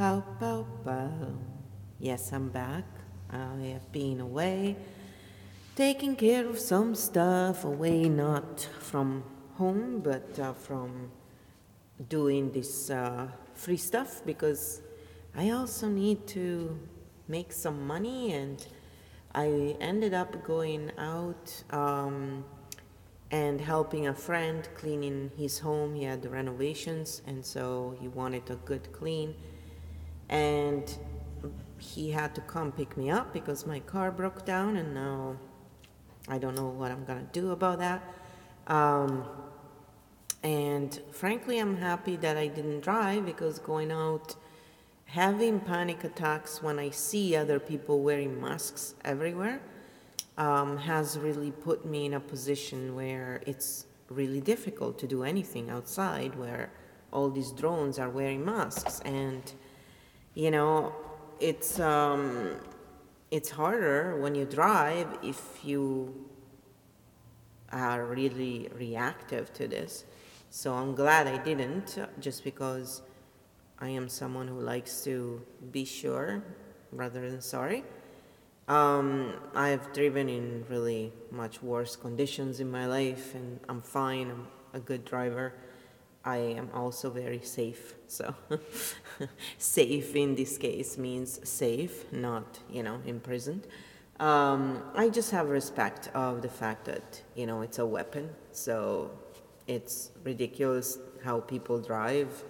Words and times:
Pow, 0.00 0.24
pow, 0.40 0.66
pow. 0.82 1.12
Yes, 1.98 2.32
I'm 2.32 2.48
back. 2.48 2.86
I 3.28 3.74
have 3.74 3.92
been 3.92 4.20
away, 4.20 4.78
taking 5.76 6.16
care 6.16 6.48
of 6.48 6.58
some 6.58 6.94
stuff 6.94 7.66
away, 7.66 8.08
not 8.08 8.66
from 8.78 9.22
home, 9.56 10.00
but 10.00 10.38
uh, 10.38 10.54
from 10.54 11.10
doing 12.08 12.50
this 12.50 12.88
uh, 12.88 13.28
free 13.52 13.76
stuff 13.76 14.22
because 14.24 14.80
I 15.36 15.50
also 15.50 15.86
need 15.86 16.26
to 16.28 16.80
make 17.28 17.52
some 17.52 17.86
money 17.86 18.32
and 18.32 18.66
I 19.34 19.76
ended 19.82 20.14
up 20.14 20.42
going 20.42 20.92
out 20.96 21.62
um, 21.74 22.46
and 23.30 23.60
helping 23.60 24.06
a 24.06 24.14
friend 24.14 24.66
cleaning 24.78 25.30
his 25.36 25.58
home. 25.58 25.94
He 25.94 26.04
had 26.04 26.24
renovations 26.24 27.20
and 27.26 27.44
so 27.44 27.94
he 28.00 28.08
wanted 28.08 28.48
a 28.48 28.56
good 28.56 28.90
clean 28.92 29.34
and 30.30 30.96
he 31.78 32.10
had 32.10 32.34
to 32.36 32.40
come 32.42 32.72
pick 32.72 32.96
me 32.96 33.10
up 33.10 33.32
because 33.32 33.66
my 33.66 33.80
car 33.80 34.10
broke 34.10 34.46
down 34.46 34.76
and 34.76 34.94
now 34.94 35.36
I 36.28 36.38
don't 36.38 36.54
know 36.54 36.68
what 36.68 36.90
I'm 36.90 37.04
gonna 37.04 37.26
do 37.32 37.50
about 37.50 37.78
that. 37.80 38.02
Um, 38.66 39.24
and 40.42 40.98
frankly, 41.10 41.58
I'm 41.58 41.76
happy 41.76 42.16
that 42.16 42.36
I 42.36 42.46
didn't 42.46 42.80
drive 42.80 43.26
because 43.26 43.58
going 43.58 43.90
out, 43.90 44.36
having 45.04 45.60
panic 45.60 46.04
attacks 46.04 46.62
when 46.62 46.78
I 46.78 46.90
see 46.90 47.34
other 47.34 47.58
people 47.58 48.00
wearing 48.00 48.40
masks 48.40 48.94
everywhere 49.04 49.60
um, 50.38 50.78
has 50.78 51.18
really 51.18 51.50
put 51.50 51.84
me 51.84 52.06
in 52.06 52.14
a 52.14 52.20
position 52.20 52.94
where 52.94 53.42
it's 53.46 53.86
really 54.08 54.40
difficult 54.40 54.98
to 55.00 55.06
do 55.06 55.24
anything 55.24 55.70
outside 55.70 56.34
where 56.36 56.70
all 57.12 57.28
these 57.28 57.50
drones 57.50 57.98
are 57.98 58.08
wearing 58.08 58.44
masks 58.44 59.00
and 59.04 59.52
you 60.34 60.50
know, 60.50 60.94
it's 61.40 61.80
um, 61.80 62.56
it's 63.30 63.50
harder 63.50 64.16
when 64.20 64.34
you 64.34 64.44
drive 64.44 65.08
if 65.22 65.64
you 65.64 66.26
are 67.72 68.04
really 68.04 68.68
reactive 68.76 69.52
to 69.54 69.68
this. 69.68 70.04
So 70.50 70.74
I'm 70.74 70.94
glad 70.94 71.28
I 71.28 71.38
didn't, 71.38 71.96
just 72.18 72.42
because 72.42 73.02
I 73.78 73.88
am 73.90 74.08
someone 74.08 74.48
who 74.48 74.60
likes 74.60 75.04
to 75.04 75.40
be 75.70 75.84
sure 75.84 76.42
rather 76.90 77.30
than 77.30 77.40
sorry. 77.40 77.84
Um, 78.66 79.34
I've 79.54 79.92
driven 79.92 80.28
in 80.28 80.64
really 80.68 81.12
much 81.30 81.62
worse 81.62 81.96
conditions 81.96 82.60
in 82.60 82.70
my 82.70 82.86
life, 82.86 83.34
and 83.34 83.60
I'm 83.68 83.80
fine. 83.80 84.30
I'm 84.30 84.46
a 84.72 84.80
good 84.80 85.04
driver. 85.04 85.54
I 86.24 86.36
am 86.36 86.68
also 86.74 87.10
very 87.10 87.40
safe. 87.40 87.94
So, 88.06 88.34
safe 89.58 90.14
in 90.14 90.34
this 90.34 90.58
case 90.58 90.98
means 90.98 91.40
safe, 91.48 92.10
not, 92.12 92.58
you 92.70 92.82
know, 92.82 93.00
imprisoned. 93.06 93.66
Um, 94.18 94.82
I 94.94 95.08
just 95.08 95.30
have 95.30 95.48
respect 95.48 96.10
of 96.14 96.42
the 96.42 96.48
fact 96.48 96.84
that, 96.84 97.22
you 97.34 97.46
know, 97.46 97.62
it's 97.62 97.78
a 97.78 97.86
weapon. 97.86 98.28
So, 98.52 99.10
it's 99.66 100.10
ridiculous 100.22 100.98
how 101.24 101.40
people 101.40 101.80
drive. 101.80 102.44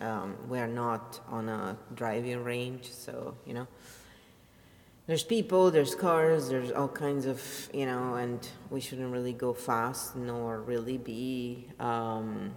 Um, 0.00 0.36
we're 0.48 0.66
not 0.66 1.20
on 1.28 1.48
a 1.48 1.78
driving 1.94 2.44
range, 2.44 2.90
so, 2.92 3.36
you 3.46 3.54
know. 3.54 3.66
There's 5.06 5.22
people, 5.22 5.70
there's 5.70 5.94
cars, 5.94 6.48
there's 6.48 6.72
all 6.72 6.88
kinds 6.88 7.26
of, 7.26 7.42
you 7.74 7.84
know, 7.84 8.14
and 8.14 8.46
we 8.70 8.80
shouldn't 8.80 9.12
really 9.12 9.34
go 9.34 9.52
fast 9.52 10.16
nor 10.16 10.60
really 10.62 10.96
be. 10.96 11.68
Um, 11.78 12.54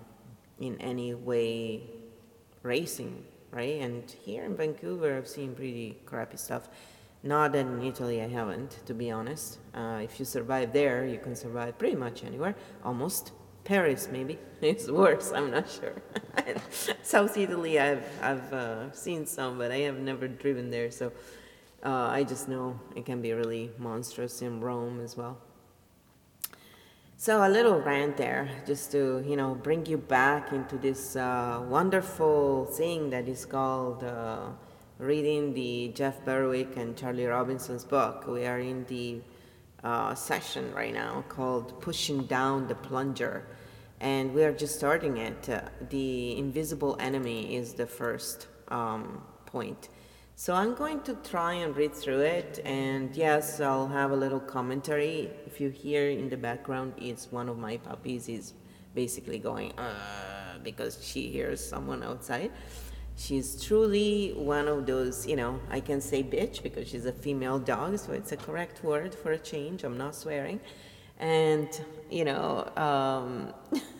in 0.59 0.79
any 0.81 1.13
way 1.13 1.83
racing, 2.63 3.23
right? 3.51 3.81
And 3.81 4.09
here 4.23 4.43
in 4.43 4.55
Vancouver, 4.55 5.17
I've 5.17 5.27
seen 5.27 5.55
pretty 5.55 5.97
crappy 6.05 6.37
stuff. 6.37 6.69
Not 7.23 7.55
in 7.55 7.81
Italy, 7.81 8.21
I 8.21 8.27
haven't, 8.27 8.85
to 8.85 8.93
be 8.93 9.11
honest. 9.11 9.59
Uh, 9.73 9.99
if 10.03 10.19
you 10.19 10.25
survive 10.25 10.71
there, 10.73 11.05
you 11.05 11.17
can 11.17 11.35
survive 11.35 11.77
pretty 11.77 11.95
much 11.95 12.23
anywhere, 12.23 12.55
almost. 12.83 13.31
Paris, 13.63 14.07
maybe. 14.11 14.39
It's 14.61 14.89
worse, 14.89 15.31
I'm 15.33 15.51
not 15.51 15.69
sure. 15.69 16.01
South 17.03 17.37
Italy, 17.37 17.79
I've, 17.79 18.07
I've 18.21 18.53
uh, 18.53 18.91
seen 18.91 19.25
some, 19.25 19.57
but 19.57 19.71
I 19.71 19.79
have 19.79 19.99
never 19.99 20.27
driven 20.27 20.71
there, 20.71 20.89
so 20.89 21.11
uh, 21.83 22.07
I 22.09 22.23
just 22.23 22.47
know 22.47 22.79
it 22.95 23.05
can 23.05 23.21
be 23.21 23.33
really 23.33 23.71
monstrous 23.77 24.41
in 24.41 24.61
Rome 24.61 24.99
as 25.01 25.15
well. 25.15 25.37
So 27.19 27.43
a 27.43 27.49
little 27.49 27.81
rant 27.81 28.15
there, 28.15 28.47
just 28.67 28.91
to 28.91 29.23
you 29.25 29.35
know 29.35 29.55
bring 29.55 29.87
you 29.87 29.97
back 29.97 30.53
into 30.53 30.77
this 30.77 31.15
uh, 31.15 31.65
wonderful 31.67 32.65
thing 32.65 33.09
that 33.09 33.27
is 33.27 33.43
called 33.43 34.03
uh, 34.03 34.49
reading 34.99 35.55
the 35.55 35.91
Jeff 35.95 36.23
Berwick 36.23 36.77
and 36.77 36.95
Charlie 36.95 37.25
Robinson's 37.25 37.83
book. 37.83 38.27
We 38.27 38.45
are 38.45 38.59
in 38.59 38.85
the 38.85 39.21
uh, 39.83 40.13
session 40.13 40.71
right 40.75 40.93
now 40.93 41.23
called 41.27 41.81
"Pushing 41.81 42.27
Down 42.27 42.67
the 42.67 42.75
Plunger," 42.75 43.47
and 43.99 44.31
we 44.31 44.43
are 44.43 44.53
just 44.53 44.75
starting 44.75 45.17
it. 45.17 45.49
Uh, 45.49 45.61
the 45.89 46.37
invisible 46.37 46.97
enemy 46.99 47.55
is 47.55 47.73
the 47.73 47.87
first 47.87 48.45
um, 48.67 49.23
point. 49.47 49.89
So 50.39 50.53
I'm 50.53 50.75
going 50.75 51.01
to 51.01 51.15
try 51.15 51.53
and 51.53 51.75
read 51.75 51.95
through 51.95 52.19
it, 52.19 52.59
and 52.63 53.15
yes, 53.15 53.59
I'll 53.59 53.87
have 53.87 54.11
a 54.11 54.15
little 54.15 54.39
commentary. 54.39 55.31
If 55.47 55.59
you 55.59 55.69
hear 55.69 56.09
in 56.11 56.29
the 56.29 56.37
background, 56.37 56.93
it's 56.97 57.31
one 57.31 57.49
of 57.49 57.57
my 57.57 57.77
puppies 57.77 58.29
is 58.29 58.53
basically 58.93 59.39
going 59.39 59.71
uh, 59.79 60.59
because 60.63 61.03
she 61.03 61.29
hears 61.29 61.59
someone 61.59 62.03
outside. 62.03 62.51
She's 63.15 63.59
truly 63.65 64.33
one 64.37 64.67
of 64.67 64.85
those, 64.85 65.25
you 65.25 65.35
know, 65.35 65.59
I 65.71 65.79
can 65.79 66.01
say 66.01 66.21
bitch 66.21 66.61
because 66.61 66.87
she's 66.87 67.07
a 67.07 67.11
female 67.11 67.57
dog, 67.57 67.97
so 67.97 68.11
it's 68.13 68.31
a 68.31 68.37
correct 68.37 68.83
word 68.83 69.15
for 69.15 69.31
a 69.31 69.39
change. 69.39 69.83
I'm 69.83 69.97
not 69.97 70.13
swearing. 70.13 70.59
And, 71.17 71.67
you 72.11 72.25
know, 72.25 72.71
um, 72.77 73.53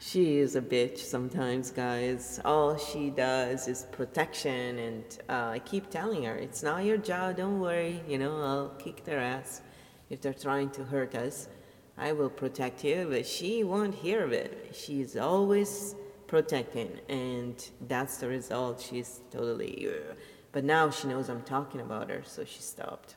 she 0.00 0.38
is 0.38 0.56
a 0.56 0.60
bitch 0.60 0.98
sometimes, 0.98 1.70
guys. 1.70 2.40
All 2.44 2.76
she 2.76 3.10
does 3.10 3.68
is 3.68 3.86
protection, 3.92 4.78
and 4.78 5.04
uh, 5.28 5.50
I 5.50 5.58
keep 5.60 5.90
telling 5.90 6.24
her, 6.24 6.36
it's 6.36 6.62
not 6.62 6.84
your 6.84 6.98
job, 6.98 7.36
don't 7.36 7.60
worry, 7.60 8.00
you 8.08 8.18
know, 8.18 8.40
I'll 8.40 8.70
kick 8.78 9.04
their 9.04 9.20
ass 9.20 9.62
if 10.10 10.20
they're 10.20 10.34
trying 10.34 10.70
to 10.70 10.84
hurt 10.84 11.14
us. 11.14 11.48
I 11.96 12.12
will 12.12 12.30
protect 12.30 12.84
you, 12.84 13.06
but 13.08 13.26
she 13.26 13.62
won't 13.62 13.94
hear 13.94 14.24
of 14.24 14.32
it. 14.32 14.74
She's 14.74 15.16
always 15.16 15.94
protecting, 16.26 16.98
and 17.08 17.54
that's 17.88 18.18
the 18.18 18.28
result. 18.28 18.80
She's 18.80 19.20
totally. 19.30 19.88
Uh, 19.88 20.14
but 20.50 20.64
now 20.64 20.90
she 20.90 21.08
knows 21.08 21.28
I'm 21.28 21.42
talking 21.42 21.80
about 21.80 22.10
her, 22.10 22.22
so 22.24 22.44
she 22.44 22.60
stopped. 22.60 23.16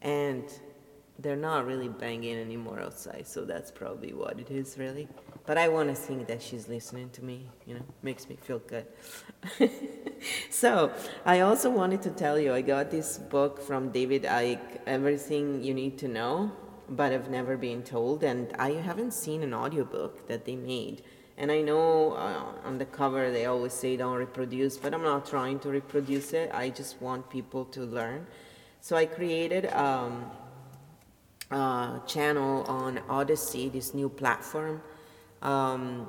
And 0.00 0.44
they're 1.18 1.36
not 1.36 1.66
really 1.66 1.88
banging 1.88 2.36
anymore 2.36 2.80
outside, 2.80 3.26
so 3.26 3.44
that's 3.44 3.70
probably 3.70 4.12
what 4.12 4.38
it 4.38 4.50
is, 4.50 4.76
really. 4.78 5.08
But 5.44 5.58
I 5.58 5.68
want 5.68 5.88
to 5.88 5.94
think 5.94 6.28
that 6.28 6.40
she's 6.40 6.68
listening 6.68 7.10
to 7.10 7.24
me, 7.24 7.48
you 7.66 7.74
know, 7.74 7.82
makes 8.02 8.28
me 8.28 8.36
feel 8.40 8.60
good. 8.60 8.86
so, 10.50 10.92
I 11.24 11.40
also 11.40 11.68
wanted 11.68 12.00
to 12.02 12.10
tell 12.10 12.38
you 12.38 12.52
I 12.52 12.62
got 12.62 12.92
this 12.92 13.18
book 13.18 13.60
from 13.60 13.90
David 13.90 14.22
Icke, 14.22 14.80
Everything 14.86 15.62
You 15.62 15.74
Need 15.74 15.98
to 15.98 16.08
Know, 16.08 16.52
but 16.88 17.12
I've 17.12 17.28
never 17.28 17.56
been 17.56 17.82
told, 17.82 18.22
and 18.22 18.52
I 18.56 18.72
haven't 18.72 19.14
seen 19.14 19.42
an 19.42 19.52
audiobook 19.52 20.28
that 20.28 20.44
they 20.44 20.54
made. 20.54 21.02
And 21.36 21.50
I 21.50 21.60
know 21.60 22.12
uh, 22.12 22.44
on 22.68 22.78
the 22.78 22.84
cover 22.84 23.32
they 23.32 23.46
always 23.46 23.72
say 23.72 23.96
don't 23.96 24.16
reproduce, 24.16 24.76
but 24.76 24.94
I'm 24.94 25.02
not 25.02 25.26
trying 25.26 25.58
to 25.60 25.70
reproduce 25.70 26.34
it. 26.34 26.52
I 26.54 26.70
just 26.70 27.02
want 27.02 27.28
people 27.30 27.64
to 27.66 27.80
learn. 27.80 28.28
So 28.80 28.94
I 28.94 29.06
created 29.06 29.72
um, 29.72 30.30
a 31.50 32.00
channel 32.06 32.62
on 32.64 33.00
Odysee, 33.08 33.70
this 33.70 33.92
new 33.92 34.08
platform 34.08 34.82
um, 35.42 36.08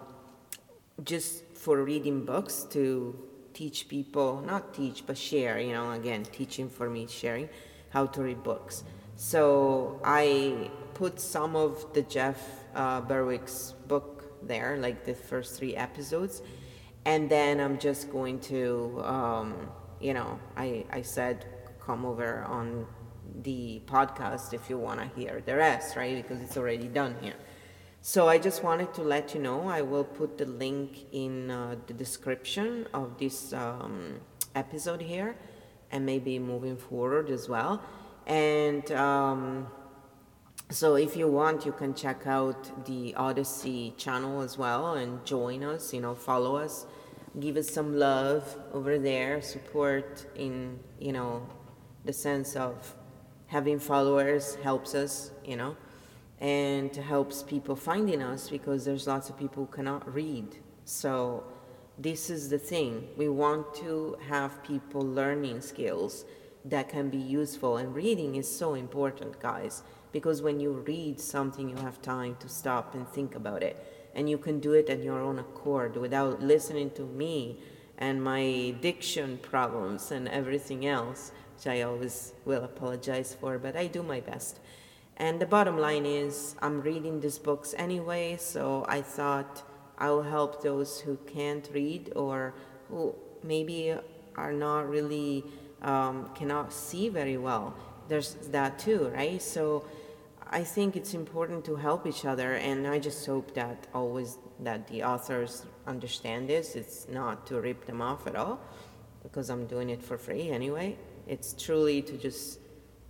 just 1.04 1.44
for 1.56 1.84
reading 1.84 2.26
books 2.26 2.66
to 2.72 3.16
teach 3.54 3.88
people, 3.88 4.42
not 4.42 4.74
teach, 4.74 5.06
but 5.06 5.18
share, 5.18 5.60
you 5.60 5.74
know, 5.74 5.92
again, 5.92 6.24
teaching 6.24 6.70
for 6.70 6.90
me, 6.90 7.08
sharing 7.08 7.50
how 7.90 8.06
to 8.08 8.24
read 8.24 8.44
books. 8.44 8.84
So 9.16 10.00
I 10.04 10.72
put 10.94 11.20
some 11.20 11.56
of 11.56 11.94
the 11.94 12.02
Jeff 12.04 12.40
uh, 12.76 13.02
Berwick's 13.02 13.74
book 13.88 14.48
there, 14.48 14.78
like 14.78 15.06
the 15.06 15.14
first 15.14 15.58
three 15.58 15.76
episodes. 15.76 16.42
And 17.06 17.30
then 17.30 17.60
I'm 17.60 17.78
just 17.78 18.12
going 18.12 18.40
to, 18.42 19.02
um, 19.04 19.70
you 20.00 20.14
know, 20.14 20.40
I, 20.56 20.86
I 20.92 21.02
said, 21.02 21.46
come 21.80 22.06
over 22.06 22.44
on 22.44 22.88
the 23.42 23.82
podcast 23.86 24.54
if 24.54 24.70
you 24.70 24.78
want 24.78 25.00
to 25.00 25.20
hear 25.20 25.42
the 25.46 25.56
rest, 25.56 25.96
right? 25.96 26.16
Because 26.22 26.42
it's 26.42 26.58
already 26.58 26.88
done 26.88 27.16
here. 27.22 27.36
So 28.06 28.28
I 28.28 28.38
just 28.38 28.66
wanted 28.66 28.94
to 28.96 29.02
let 29.02 29.34
you 29.34 29.40
know, 29.40 29.70
I 29.70 29.82
will 29.82 30.04
put 30.04 30.38
the 30.38 30.46
link 30.46 31.06
in 31.14 31.50
uh, 31.50 31.78
the 31.88 31.94
description 31.94 32.86
of 32.94 33.18
this 33.18 33.54
um, 33.54 34.20
episode 34.56 35.02
here 35.02 35.38
and 35.90 36.06
maybe 36.06 36.38
moving 36.38 36.76
forward 36.76 37.30
as 37.30 37.48
well. 37.48 37.82
And 38.28 38.92
um, 38.92 39.68
so 40.70 40.96
if 40.96 41.16
you 41.16 41.30
want, 41.30 41.66
you 41.66 41.72
can 41.72 41.94
check 41.94 42.28
out 42.28 42.86
the 42.86 43.16
Odysee 43.16 43.94
channel 43.96 44.42
as 44.42 44.58
well 44.58 44.96
and 44.96 45.26
join 45.26 45.64
us, 45.64 45.94
you 45.94 46.02
know, 46.02 46.14
follow 46.14 46.58
us. 46.58 46.86
give 47.40 47.58
us 47.58 47.70
some 47.70 47.98
love 47.98 48.58
over 48.74 49.00
there, 49.00 49.42
support 49.42 50.26
in, 50.36 50.80
you 51.00 51.14
know, 51.14 51.48
the 52.06 52.14
sense 52.14 52.56
of 52.56 52.96
having 53.48 53.80
followers 53.80 54.56
helps 54.56 54.94
us, 54.94 55.32
you 55.46 55.56
know, 55.56 55.76
and 56.44 56.94
helps 56.94 57.42
people 57.42 57.74
finding 57.74 58.22
us 58.22 58.50
because 58.50 58.84
there's 58.84 59.08
lots 59.08 59.30
of 59.30 59.40
people 59.40 59.66
who 59.66 59.72
cannot 59.72 60.14
read. 60.14 60.58
So 60.84 61.46
this 61.98 62.30
is 62.30 62.50
the 62.50 62.60
thing. 62.60 63.08
We 63.16 63.30
want 63.30 63.74
to 63.76 64.18
have 64.28 64.62
people 64.62 65.02
learning 65.02 65.62
skills 65.62 66.26
that 66.66 66.90
can 66.90 67.10
be 67.10 67.18
useful. 67.18 67.78
And 67.78 67.96
reading 67.96 68.36
is 68.36 68.54
so 68.54 68.74
important, 68.74 69.40
guys, 69.40 69.84
because 70.12 70.42
when 70.42 70.60
you 70.60 70.74
read 70.86 71.22
something, 71.22 71.70
you 71.70 71.78
have 71.78 72.02
time 72.02 72.36
to 72.42 72.50
stop 72.50 72.94
and 72.94 73.08
think 73.08 73.36
about 73.36 73.64
it. 73.64 74.12
And 74.14 74.30
you 74.30 74.38
can 74.38 74.60
do 74.60 74.74
it 74.74 74.90
at 74.90 75.02
your 75.02 75.22
own 75.22 75.40
accord 75.40 75.96
without 75.96 76.42
listening 76.42 76.92
to 76.92 77.04
me 77.04 77.62
and 77.98 78.22
my 78.22 78.76
diction 78.82 79.40
problems 79.42 80.12
and 80.12 80.28
everything 80.28 80.86
else, 80.86 81.32
which 81.56 81.68
I 81.68 81.84
always 81.84 82.34
will 82.44 82.66
apologize 82.66 83.34
for, 83.34 83.58
but 83.58 83.78
I 83.78 83.88
do 83.88 84.04
my 84.04 84.20
best. 84.20 84.60
And 85.18 85.40
the 85.40 85.46
bottom 85.46 85.78
line 85.78 86.06
is, 86.06 86.56
I'm 86.62 86.82
reading 86.82 87.20
these 87.20 87.38
books 87.38 87.76
anyway, 87.78 88.38
so 88.40 88.86
I 88.90 89.02
thought 89.02 89.64
I 89.98 90.10
will 90.10 90.24
help 90.24 90.64
those 90.64 91.00
who 91.00 91.18
can't 91.28 91.70
read 91.74 92.12
or 92.16 92.54
who 92.90 93.16
maybe 93.44 93.96
are 94.36 94.54
not 94.54 94.90
really 94.90 95.44
um, 95.84 96.30
cannot 96.34 96.74
see 96.74 97.10
very 97.10 97.38
well. 97.38 97.76
There's 98.08 98.34
that 98.52 98.80
too, 98.80 99.10
right? 99.10 99.42
So 99.42 99.86
I 100.50 100.64
think 100.64 100.96
it's 100.96 101.14
important 101.14 101.64
to 101.66 101.76
help 101.76 102.08
each 102.08 102.26
other, 102.26 102.54
and 102.54 102.88
I 102.88 103.00
just 103.00 103.26
hope 103.26 103.54
that 103.54 103.88
always 103.94 104.38
that 104.60 104.88
the 104.88 105.04
authors 105.04 105.66
understand 105.88 106.50
this. 106.50 106.76
It's 106.76 107.08
not 107.08 107.46
to 107.48 107.62
rip 107.62 107.86
them 107.86 108.02
off 108.02 108.28
at 108.28 108.36
all, 108.36 108.60
because 109.22 109.50
I'm 109.50 109.68
doing 109.68 109.90
it 109.90 110.02
for 110.02 110.18
free 110.18 110.50
anyway. 110.50 110.98
It's 111.28 111.54
truly 111.54 112.02
to 112.02 112.18
just 112.18 112.60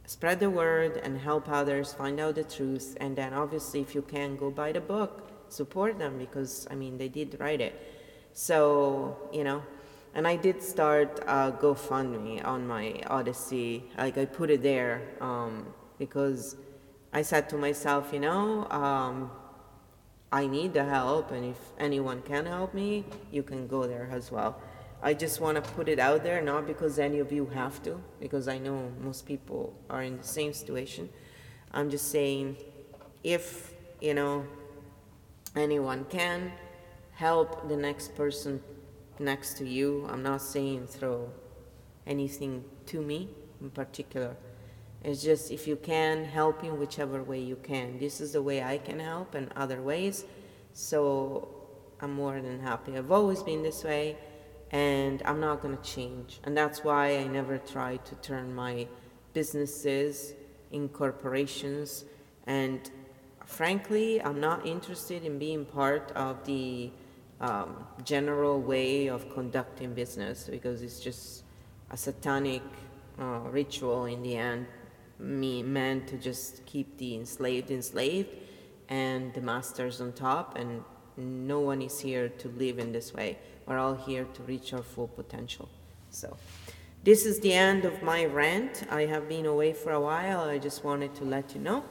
spread 0.05 0.39
the 0.39 0.49
word 0.49 0.97
and 0.97 1.17
help 1.17 1.49
others 1.49 1.93
find 1.93 2.19
out 2.19 2.35
the 2.35 2.43
truth, 2.43 2.97
and 2.99 3.15
then 3.15 3.33
obviously, 3.33 3.81
if 3.81 3.95
you 3.95 4.01
can, 4.01 4.35
go 4.35 4.51
buy 4.51 4.71
the 4.71 4.81
book, 4.81 5.29
support 5.49 5.97
them 5.99 6.17
because 6.17 6.67
I 6.69 6.75
mean 6.75 6.97
they 6.97 7.09
did 7.09 7.37
write 7.39 7.61
it. 7.61 7.73
So 8.33 9.17
you 9.31 9.43
know, 9.43 9.63
and 10.13 10.27
I 10.27 10.35
did 10.35 10.61
start 10.61 11.19
a 11.27 11.51
GoFundMe 11.51 12.45
on 12.45 12.67
my 12.67 13.01
Odysee. 13.09 13.83
Like 13.97 14.17
I 14.17 14.25
put 14.25 14.49
it 14.49 14.61
there 14.61 15.01
um, 15.21 15.73
because 15.97 16.55
I 17.11 17.21
said 17.21 17.49
to 17.49 17.57
myself, 17.57 18.11
you 18.11 18.19
know, 18.19 18.67
um, 18.69 19.31
I 20.31 20.47
need 20.47 20.73
the 20.73 20.83
help, 20.83 21.31
and 21.31 21.45
if 21.45 21.59
anyone 21.77 22.23
can 22.23 22.45
help 22.45 22.73
me, 22.73 23.05
you 23.31 23.43
can 23.43 23.67
go 23.67 23.85
there 23.85 24.09
as 24.11 24.31
well. 24.31 24.59
I 25.03 25.13
just 25.13 25.41
want 25.41 25.63
to 25.63 25.71
put 25.73 25.89
it 25.89 25.99
out 25.99 26.23
there, 26.23 26.41
not 26.41 26.65
because 26.65 26.97
any 26.97 27.19
of 27.19 27.31
you 27.31 27.45
have 27.47 27.83
to, 27.83 28.01
because 28.19 28.47
I 28.47 28.57
know 28.57 28.91
most 29.01 29.25
people 29.25 29.77
are 29.89 30.01
in 30.01 30.17
the 30.17 30.23
same 30.23 30.53
situation. 30.53 31.09
I'm 31.71 31.89
just 31.89 32.09
saying, 32.09 32.55
if 33.23 33.73
you 33.99 34.13
know 34.13 34.45
anyone 35.55 36.05
can 36.05 36.51
help 37.13 37.69
the 37.69 37.77
next 37.77 38.15
person 38.15 38.61
next 39.19 39.57
to 39.57 39.67
you. 39.67 40.07
I'm 40.09 40.23
not 40.23 40.41
saying 40.41 40.87
throw 40.87 41.29
anything 42.07 42.63
to 42.87 43.01
me 43.01 43.29
in 43.61 43.69
particular. 43.69 44.35
It's 45.03 45.21
just 45.21 45.51
if 45.51 45.67
you 45.67 45.75
can 45.75 46.25
help 46.25 46.63
in 46.63 46.79
whichever 46.79 47.21
way 47.21 47.39
you 47.39 47.57
can. 47.57 47.99
This 47.99 48.21
is 48.21 48.33
the 48.33 48.41
way 48.41 48.63
I 48.63 48.77
can 48.77 48.99
help 48.99 49.35
and 49.35 49.51
other 49.55 49.81
ways. 49.81 50.25
So 50.73 51.47
I'm 52.01 52.13
more 52.13 52.41
than 52.41 52.59
happy. 52.59 52.97
I've 52.97 53.11
always 53.11 53.43
been 53.43 53.63
this 53.63 53.83
way 53.83 54.17
and 54.73 55.21
I'm 55.23 55.39
not 55.39 55.61
going 55.61 55.77
to 55.77 55.83
change. 55.83 56.39
And 56.43 56.57
that's 56.57 56.83
why 56.83 57.17
I 57.17 57.25
never 57.25 57.59
try 57.59 57.97
to 57.97 58.15
turn 58.15 58.53
my 58.53 58.87
businesses 59.33 60.33
in 60.71 60.89
corporations. 60.89 62.05
And 62.47 62.89
frankly, 63.45 64.21
I'm 64.21 64.39
not 64.39 64.65
interested 64.65 65.23
in 65.23 65.37
being 65.37 65.63
part 65.63 66.11
of 66.15 66.43
the 66.45 66.91
um, 67.39 67.85
general 68.03 68.59
way 68.59 69.07
of 69.07 69.31
conducting 69.31 69.93
business 69.93 70.47
because 70.49 70.81
it's 70.81 70.99
just 70.99 71.43
a 71.91 71.97
satanic 71.97 72.63
uh, 73.19 73.41
ritual 73.51 74.05
in 74.05 74.23
the 74.23 74.35
end, 74.35 74.65
me 75.19 75.61
meant 75.61 76.07
to 76.07 76.17
just 76.17 76.65
keep 76.65 76.97
the 76.97 77.15
enslaved 77.15 77.69
enslaved 77.69 78.29
and 78.89 79.33
the 79.35 79.41
masters 79.41 80.01
on 80.01 80.13
top, 80.13 80.57
and 80.57 80.83
no 81.15 81.59
one 81.59 81.81
is 81.81 81.99
here 81.99 82.29
to 82.29 82.47
live 82.49 82.79
in 82.79 82.91
this 82.91 83.13
way. 83.13 83.37
We're 83.65 83.77
all 83.77 83.95
here 83.95 84.25
to 84.25 84.43
reach 84.43 84.73
our 84.73 84.83
full 84.83 85.07
potential. 85.07 85.69
So, 86.09 86.37
this 87.03 87.25
is 87.25 87.39
the 87.39 87.53
end 87.53 87.85
of 87.85 88.01
my 88.01 88.25
rant. 88.25 88.85
I 88.89 89.05
have 89.05 89.27
been 89.27 89.45
away 89.45 89.73
for 89.73 89.91
a 89.91 89.99
while. 89.99 90.41
I 90.41 90.57
just 90.57 90.83
wanted 90.83 91.13
to 91.15 91.25
let 91.25 91.53
you 91.53 91.61
know. 91.61 91.83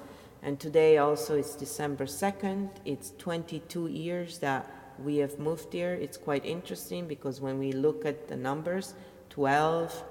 And 0.42 0.58
today 0.58 0.98
also 0.98 1.36
it's 1.36 1.54
December 1.54 2.06
2nd. 2.06 2.70
It's 2.84 3.12
22 3.18 3.88
years 3.88 4.38
that 4.38 4.70
we 4.98 5.18
have 5.18 5.38
moved 5.38 5.72
here. 5.72 5.92
It's 5.94 6.16
quite 6.16 6.44
interesting 6.44 7.06
because 7.06 7.40
when 7.40 7.58
we 7.58 7.72
look 7.72 8.04
at 8.04 8.28
the 8.28 8.36
numbers 8.36 8.94
12, 9.30 10.02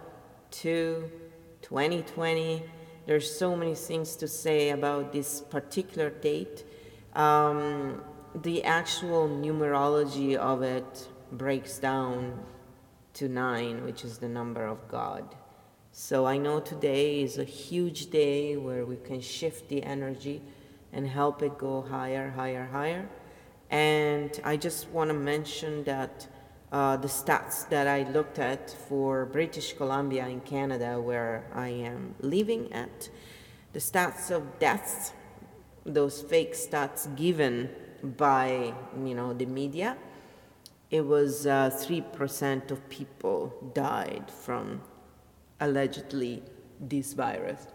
2, 0.52 1.12
2020, 1.62 2.64
there's 3.06 3.38
so 3.38 3.56
many 3.56 3.76
things 3.76 4.16
to 4.16 4.28
say 4.28 4.70
about 4.70 5.12
this 5.12 5.42
particular 5.42 6.10
date. 6.10 6.64
Um, 7.14 8.02
the 8.36 8.64
actual 8.64 9.28
numerology 9.28 10.36
of 10.36 10.62
it 10.62 11.08
breaks 11.32 11.80
down 11.80 12.44
to 13.14 13.28
nine, 13.28 13.84
which 13.84 14.04
is 14.04 14.18
the 14.18 14.30
number 14.30 14.66
of 14.66 14.88
God. 14.88 15.36
So 15.92 16.26
I 16.26 16.38
know 16.38 16.60
today 16.60 17.22
is 17.22 17.38
a 17.38 17.44
huge 17.44 18.10
day 18.10 18.56
where 18.56 18.86
we 18.86 18.96
can 18.96 19.20
shift 19.20 19.68
the 19.68 19.84
energy 19.84 20.42
and 20.94 21.08
help 21.08 21.42
it 21.42 21.58
go 21.58 21.82
higher, 21.82 22.30
higher, 22.30 22.66
higher. 22.72 23.10
And 23.70 24.40
I 24.44 24.58
just 24.58 24.90
want 24.90 25.10
to 25.10 25.14
mention 25.14 25.84
that 25.86 26.28
uh, 26.72 26.96
the 26.98 27.08
stats 27.08 27.68
that 27.70 27.88
I 27.88 28.04
looked 28.12 28.40
at 28.40 28.70
for 28.88 29.26
British 29.26 29.74
Columbia 29.74 30.28
in 30.28 30.40
Canada, 30.42 31.00
where 31.00 31.46
I 31.54 31.68
am 31.68 32.16
living 32.22 32.72
at, 32.72 33.10
the 33.74 33.80
stats 33.80 34.32
of 34.32 34.60
deaths, 34.60 35.12
those 35.86 36.22
fake 36.22 36.54
stats 36.54 37.14
given 37.16 37.70
by 38.04 38.74
you 39.04 39.14
know 39.14 39.34
the 39.34 39.46
media, 39.46 39.98
it 40.92 41.06
was 41.06 41.48
uh, 41.48 41.70
three 41.70 42.02
uh, 42.02 42.16
percent 42.18 42.70
of 42.70 42.88
people 42.90 43.72
died 43.74 44.30
from 44.30 44.82
allegedly 45.60 46.44
this 46.80 47.14
virus. 47.14 47.68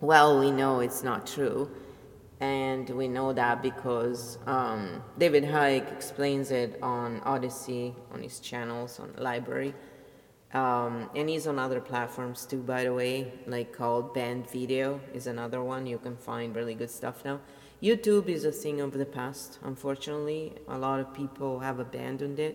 Well, 0.00 0.38
we 0.40 0.50
know 0.50 0.80
it's 0.80 1.02
not 1.02 1.26
true 1.26 1.70
and 2.40 2.88
we 2.90 3.06
know 3.06 3.32
that 3.32 3.62
because 3.62 4.38
um, 4.46 5.02
David 5.18 5.44
Icke 5.44 5.92
explains 5.92 6.50
it 6.50 6.78
on 6.82 7.20
Odysee, 7.24 7.94
on 8.12 8.22
his 8.22 8.40
channels, 8.40 8.98
on 8.98 9.10
LBRY, 9.12 9.72
Um, 10.52 11.08
and 11.16 11.28
he's 11.30 11.46
on 11.46 11.58
other 11.58 11.80
platforms 11.80 12.44
too, 12.44 12.62
by 12.62 12.84
the 12.84 12.92
way, 12.92 13.32
like 13.46 13.72
called 13.72 14.12
Banned.Video 14.12 15.00
is 15.14 15.26
another 15.26 15.62
one. 15.62 15.86
You 15.86 15.98
can 15.98 16.16
find 16.16 16.54
really 16.54 16.74
good 16.74 16.90
stuff 16.90 17.24
now. 17.24 17.40
YouTube 17.82 18.28
is 18.28 18.44
a 18.44 18.52
thing 18.52 18.80
of 18.80 18.92
the 18.92 19.04
past, 19.04 19.58
unfortunately. 19.62 20.52
A 20.68 20.78
lot 20.78 21.00
of 21.00 21.12
people 21.12 21.58
have 21.58 21.80
abandoned 21.80 22.38
it 22.38 22.54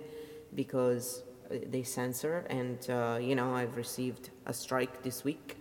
because 0.55 1.21
they 1.49 1.83
censor, 1.83 2.45
and 2.49 2.89
uh, 2.89 3.17
you 3.21 3.35
know, 3.35 3.53
I've 3.53 3.75
received 3.75 4.29
a 4.45 4.53
strike 4.53 5.03
this 5.03 5.23
week. 5.25 5.57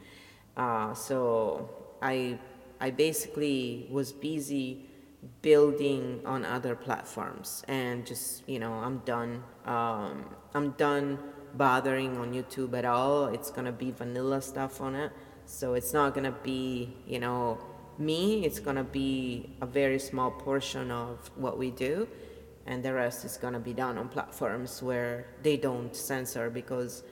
Uh, 0.57 0.95
so 0.95 1.69
I 2.01 2.39
I 2.81 2.91
basically 2.91 3.89
was 3.91 4.13
busy 4.13 4.89
building 5.43 6.21
on 6.25 6.45
other 6.45 6.75
platforms 6.77 7.65
and 7.69 8.07
just 8.07 8.49
you 8.49 8.59
know 8.59 8.73
i'm 8.75 8.99
done 8.99 9.43
um, 9.65 10.25
i'm 10.55 10.71
done 10.73 11.19
bothering 11.55 12.17
on 12.19 12.33
youtube 12.33 12.77
at 12.77 12.85
all 12.85 13.27
it's 13.27 13.51
gonna 13.51 13.73
be 13.73 13.91
vanilla 13.91 14.41
stuff 14.41 14.81
on 14.81 14.95
it 14.95 15.11
so 15.45 15.75
it's 15.75 15.93
not 15.93 16.15
gonna 16.15 16.35
be 16.45 16.95
you 17.07 17.19
know 17.19 17.59
me 17.99 18.45
it's 18.45 18.59
gonna 18.59 18.85
be 18.85 19.51
a 19.61 19.67
very 19.67 19.99
small 19.99 20.31
portion 20.31 20.91
of 20.91 21.31
what 21.37 21.59
we 21.59 21.71
do 21.71 22.07
and 22.67 22.83
the 22.83 22.93
rest 22.93 23.25
is 23.25 23.37
gonna 23.37 23.61
be 23.61 23.73
done 23.73 23.97
on 23.99 24.09
platforms 24.09 24.83
where 24.83 25.27
they 25.43 25.57
don't 25.57 25.95
censor 25.95 26.51
because 26.51 27.05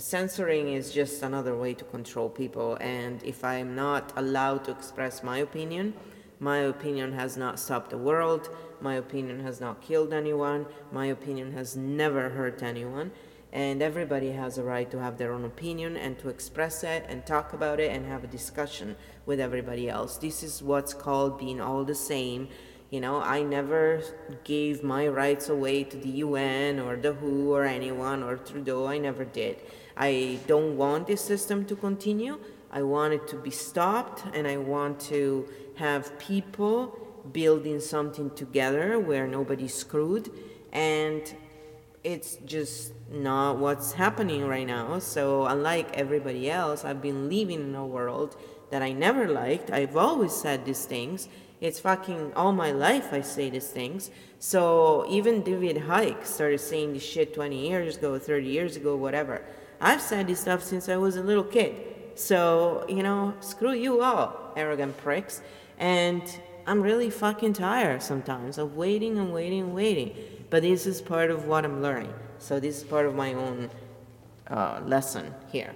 censoring 0.00 0.72
is 0.72 0.92
just 0.92 1.22
another 1.22 1.56
way 1.56 1.74
to 1.74 1.84
control 1.84 2.28
people. 2.28 2.76
And 2.80 3.22
if 3.22 3.44
I'm 3.44 3.74
not 3.74 4.12
allowed 4.16 4.64
to 4.64 4.70
express 4.70 5.22
my 5.22 5.38
opinion, 5.38 5.94
my 6.40 6.58
opinion 6.58 7.12
has 7.12 7.36
not 7.36 7.58
stopped 7.58 7.90
the 7.90 7.98
world. 7.98 8.48
My 8.80 8.94
opinion 8.94 9.40
has 9.40 9.60
not 9.60 9.80
killed 9.80 10.12
anyone. 10.12 10.66
My 10.92 11.06
opinion 11.06 11.52
has 11.52 11.76
never 11.76 12.28
hurt 12.28 12.62
anyone. 12.62 13.10
And 13.52 13.82
everybody 13.82 14.32
has 14.32 14.58
a 14.58 14.62
right 14.62 14.90
to 14.90 15.00
have 15.00 15.16
their 15.16 15.32
own 15.32 15.44
opinion 15.44 15.96
and 15.96 16.18
to 16.18 16.28
express 16.28 16.84
it 16.84 17.06
and 17.08 17.24
talk 17.24 17.54
about 17.54 17.80
it 17.80 17.90
and 17.90 18.04
have 18.06 18.22
a 18.22 18.26
discussion 18.26 18.96
with 19.24 19.40
everybody 19.40 19.88
else. 19.88 20.18
This 20.18 20.42
is 20.42 20.62
what's 20.62 20.92
called 20.92 21.38
being 21.38 21.60
all 21.60 21.84
the 21.84 21.94
same 21.94 22.48
You 22.90 23.02
know, 23.02 23.20
I 23.20 23.42
never 23.42 24.02
gave 24.44 24.82
my 24.82 25.08
rights 25.08 25.50
away 25.50 25.84
to 25.84 25.96
the 25.98 26.08
UN 26.24 26.80
or 26.80 26.96
the 26.96 27.12
WHO 27.12 27.52
or 27.52 27.64
anyone 27.64 28.22
or 28.22 28.36
Trudeau. 28.36 28.86
I 28.86 28.96
never 28.96 29.26
did. 29.26 29.60
I 29.94 30.38
don't 30.46 30.78
want 30.78 31.06
this 31.06 31.20
system 31.20 31.66
to 31.66 31.76
continue. 31.76 32.40
I 32.70 32.82
want 32.82 33.12
it 33.12 33.28
to 33.28 33.36
be 33.36 33.50
stopped, 33.50 34.24
and 34.34 34.46
I 34.46 34.56
want 34.56 35.00
to 35.00 35.48
have 35.74 36.18
people 36.18 36.98
building 37.30 37.78
something 37.78 38.30
together 38.30 38.98
where 38.98 39.26
nobody's 39.26 39.74
screwed. 39.74 40.30
And 40.72 41.22
it's 42.02 42.36
just 42.46 42.92
not 43.10 43.58
what's 43.58 43.92
happening 43.92 44.46
right 44.46 44.66
now. 44.66 44.98
So, 44.98 45.46
unlike 45.46 45.96
everybody 45.96 46.50
else, 46.50 46.84
I've 46.84 47.00
been 47.00 47.28
living 47.28 47.60
in 47.60 47.74
a 47.74 47.86
world 47.86 48.36
that 48.70 48.82
I 48.82 48.92
never 48.92 49.28
liked. 49.28 49.70
I've 49.70 49.96
always 49.96 50.32
said 50.32 50.64
these 50.64 50.84
things. 50.84 51.28
It's 51.60 51.80
fucking 51.80 52.34
all 52.34 52.52
my 52.52 52.70
life 52.70 53.12
I 53.12 53.22
say 53.22 53.50
these 53.50 53.68
things. 53.68 54.10
So, 54.38 55.06
even 55.08 55.42
David 55.42 55.76
Icke 55.76 56.24
started 56.24 56.60
saying 56.60 56.92
this 56.92 57.02
shit 57.02 57.34
20 57.34 57.68
years 57.68 57.96
ago, 57.96 58.18
30 58.18 58.46
years 58.46 58.76
ago, 58.76 58.94
whatever. 58.94 59.42
I've 59.80 60.02
said 60.02 60.26
this 60.26 60.40
stuff 60.40 60.62
since 60.62 60.88
I 60.88 60.96
was 60.96 61.16
a 61.16 61.22
little 61.22 61.44
kid. 61.44 61.74
So, 62.14 62.84
you 62.88 63.02
know, 63.02 63.34
screw 63.40 63.72
you 63.72 64.02
all, 64.02 64.52
arrogant 64.56 64.96
pricks. 64.98 65.40
And 65.78 66.22
I'm 66.66 66.82
really 66.82 67.10
fucking 67.10 67.54
tired 67.54 68.02
sometimes 68.02 68.58
of 68.58 68.76
waiting 68.76 69.18
and 69.18 69.32
waiting 69.32 69.60
and 69.60 69.74
waiting. 69.74 70.14
But 70.50 70.62
this 70.62 70.86
is 70.86 71.00
part 71.00 71.30
of 71.30 71.46
what 71.46 71.64
I'm 71.64 71.80
learning. 71.80 72.12
So, 72.38 72.60
this 72.60 72.78
is 72.78 72.84
part 72.84 73.06
of 73.06 73.14
my 73.14 73.34
own 73.34 73.70
uh, 74.48 74.80
lesson 74.84 75.34
here. 75.50 75.74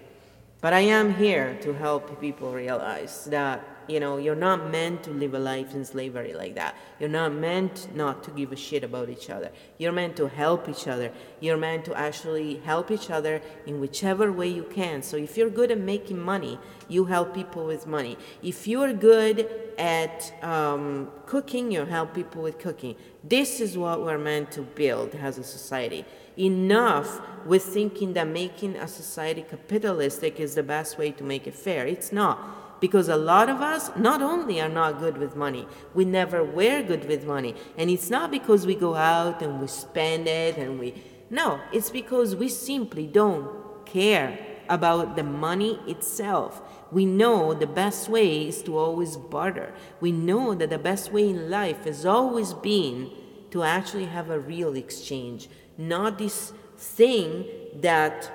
But 0.60 0.72
I 0.72 0.80
am 0.80 1.14
here 1.14 1.58
to 1.62 1.72
help 1.72 2.20
people 2.20 2.52
realize 2.52 3.24
that 3.26 3.64
you 3.88 4.00
know, 4.00 4.16
you're 4.16 4.34
not 4.34 4.70
meant 4.70 5.02
to 5.04 5.10
live 5.10 5.34
a 5.34 5.38
life 5.38 5.74
in 5.74 5.84
slavery 5.84 6.32
like 6.34 6.54
that. 6.54 6.76
You're 7.00 7.08
not 7.08 7.32
meant 7.32 7.94
not 7.94 8.22
to 8.24 8.30
give 8.30 8.52
a 8.52 8.56
shit 8.56 8.84
about 8.84 9.08
each 9.08 9.28
other. 9.28 9.50
You're 9.78 9.92
meant 9.92 10.16
to 10.16 10.28
help 10.28 10.68
each 10.68 10.86
other. 10.86 11.12
You're 11.40 11.56
meant 11.56 11.84
to 11.86 11.94
actually 11.94 12.58
help 12.58 12.90
each 12.90 13.10
other 13.10 13.42
in 13.66 13.80
whichever 13.80 14.32
way 14.32 14.48
you 14.48 14.64
can. 14.64 15.02
So 15.02 15.16
if 15.16 15.36
you're 15.36 15.50
good 15.50 15.70
at 15.70 15.78
making 15.78 16.20
money, 16.20 16.58
you 16.88 17.04
help 17.06 17.34
people 17.34 17.66
with 17.66 17.86
money. 17.86 18.16
If 18.42 18.66
you're 18.66 18.92
good 18.92 19.48
at 19.78 20.32
um, 20.42 21.10
cooking, 21.26 21.72
you 21.72 21.84
help 21.84 22.14
people 22.14 22.42
with 22.42 22.58
cooking. 22.58 22.96
This 23.24 23.60
is 23.60 23.76
what 23.76 24.02
we're 24.02 24.18
meant 24.18 24.52
to 24.52 24.62
build 24.62 25.14
as 25.16 25.38
a 25.38 25.44
society. 25.44 26.04
Enough 26.36 27.20
with 27.46 27.62
thinking 27.62 28.12
that 28.14 28.28
making 28.28 28.76
a 28.76 28.88
society 28.88 29.44
capitalistic 29.48 30.40
is 30.40 30.54
the 30.54 30.62
best 30.62 30.98
way 30.98 31.10
to 31.12 31.24
make 31.24 31.46
it 31.46 31.54
fair. 31.54 31.86
It's 31.86 32.12
not 32.12 32.80
because 32.80 33.08
a 33.08 33.16
lot 33.16 33.48
of 33.48 33.60
us 33.60 33.90
not 33.96 34.20
only 34.22 34.60
are 34.60 34.68
not 34.68 34.98
good 34.98 35.16
with 35.16 35.36
money, 35.36 35.66
we 35.94 36.04
never 36.04 36.42
were 36.42 36.82
good 36.82 37.06
with 37.06 37.24
money. 37.24 37.54
And 37.78 37.88
it's 37.90 38.10
not 38.10 38.30
because 38.30 38.66
we 38.66 38.74
go 38.74 38.96
out 38.96 39.40
and 39.42 39.60
we 39.60 39.68
spend 39.68 40.26
it 40.26 40.56
and 40.56 40.80
we. 40.80 40.94
No, 41.30 41.60
it's 41.72 41.90
because 41.90 42.34
we 42.34 42.48
simply 42.48 43.06
don't 43.06 43.86
care 43.86 44.38
about 44.68 45.16
the 45.16 45.22
money 45.22 45.78
itself. 45.86 46.60
We 46.90 47.06
know 47.06 47.54
the 47.54 47.66
best 47.66 48.08
way 48.08 48.48
is 48.48 48.62
to 48.64 48.76
always 48.76 49.16
barter. 49.16 49.72
We 50.00 50.12
know 50.12 50.54
that 50.54 50.70
the 50.70 50.78
best 50.78 51.12
way 51.12 51.28
in 51.30 51.50
life 51.50 51.84
has 51.84 52.04
always 52.04 52.52
been 52.52 53.10
to 53.50 53.62
actually 53.62 54.06
have 54.06 54.30
a 54.30 54.40
real 54.40 54.74
exchange, 54.76 55.48
not 55.78 56.18
this 56.18 56.52
thing 56.76 57.46
that 57.80 58.30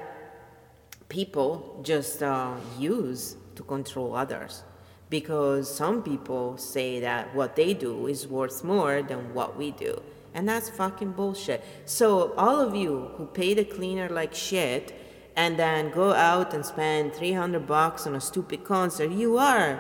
people 1.10 1.80
just 1.84 2.24
uh, 2.24 2.56
use 2.78 3.36
to 3.56 3.64
control 3.64 4.16
others 4.16 4.64
because 5.10 5.74
some 5.74 6.04
people 6.04 6.58
say 6.58 7.00
that 7.00 7.34
what 7.34 7.56
they 7.56 7.74
do 7.74 8.08
is 8.08 8.28
worth 8.28 8.64
more 8.64 9.02
than 9.02 9.34
what 9.34 9.58
we 9.58 9.72
do. 9.72 10.02
And 10.34 10.48
that's 10.48 10.70
fucking 10.70 11.14
bullshit. 11.14 11.64
So, 11.86 12.34
all 12.34 12.60
of 12.60 12.76
you 12.76 13.12
who 13.16 13.26
pay 13.26 13.54
the 13.54 13.64
cleaner 13.64 14.10
like 14.10 14.36
shit 14.36 14.94
and 15.36 15.58
then 15.58 15.92
go 15.92 16.14
out 16.14 16.54
and 16.54 16.66
spend 16.66 17.14
300 17.14 17.66
bucks 17.66 18.06
on 18.06 18.16
a 18.16 18.22
stupid 18.22 18.64
concert, 18.64 19.12
you 19.12 19.38
are 19.38 19.80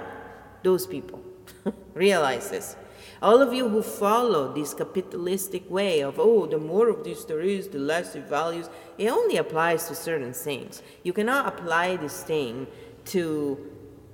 those 0.63 0.87
people. 0.87 1.21
Realize 1.93 2.49
this. 2.49 2.75
All 3.21 3.41
of 3.41 3.53
you 3.53 3.67
who 3.67 3.81
follow 3.81 4.53
this 4.53 4.73
capitalistic 4.73 5.69
way 5.69 6.01
of, 6.01 6.19
oh, 6.19 6.45
the 6.45 6.57
more 6.57 6.89
of 6.89 7.03
this 7.03 7.25
there 7.25 7.41
is, 7.41 7.67
the 7.67 7.79
less 7.79 8.15
it 8.15 8.25
values, 8.25 8.69
it 8.97 9.09
only 9.09 9.37
applies 9.37 9.87
to 9.87 9.95
certain 9.95 10.33
things. 10.33 10.83
You 11.03 11.13
cannot 11.13 11.47
apply 11.47 11.97
this 11.97 12.23
thing 12.23 12.67
to 13.05 13.57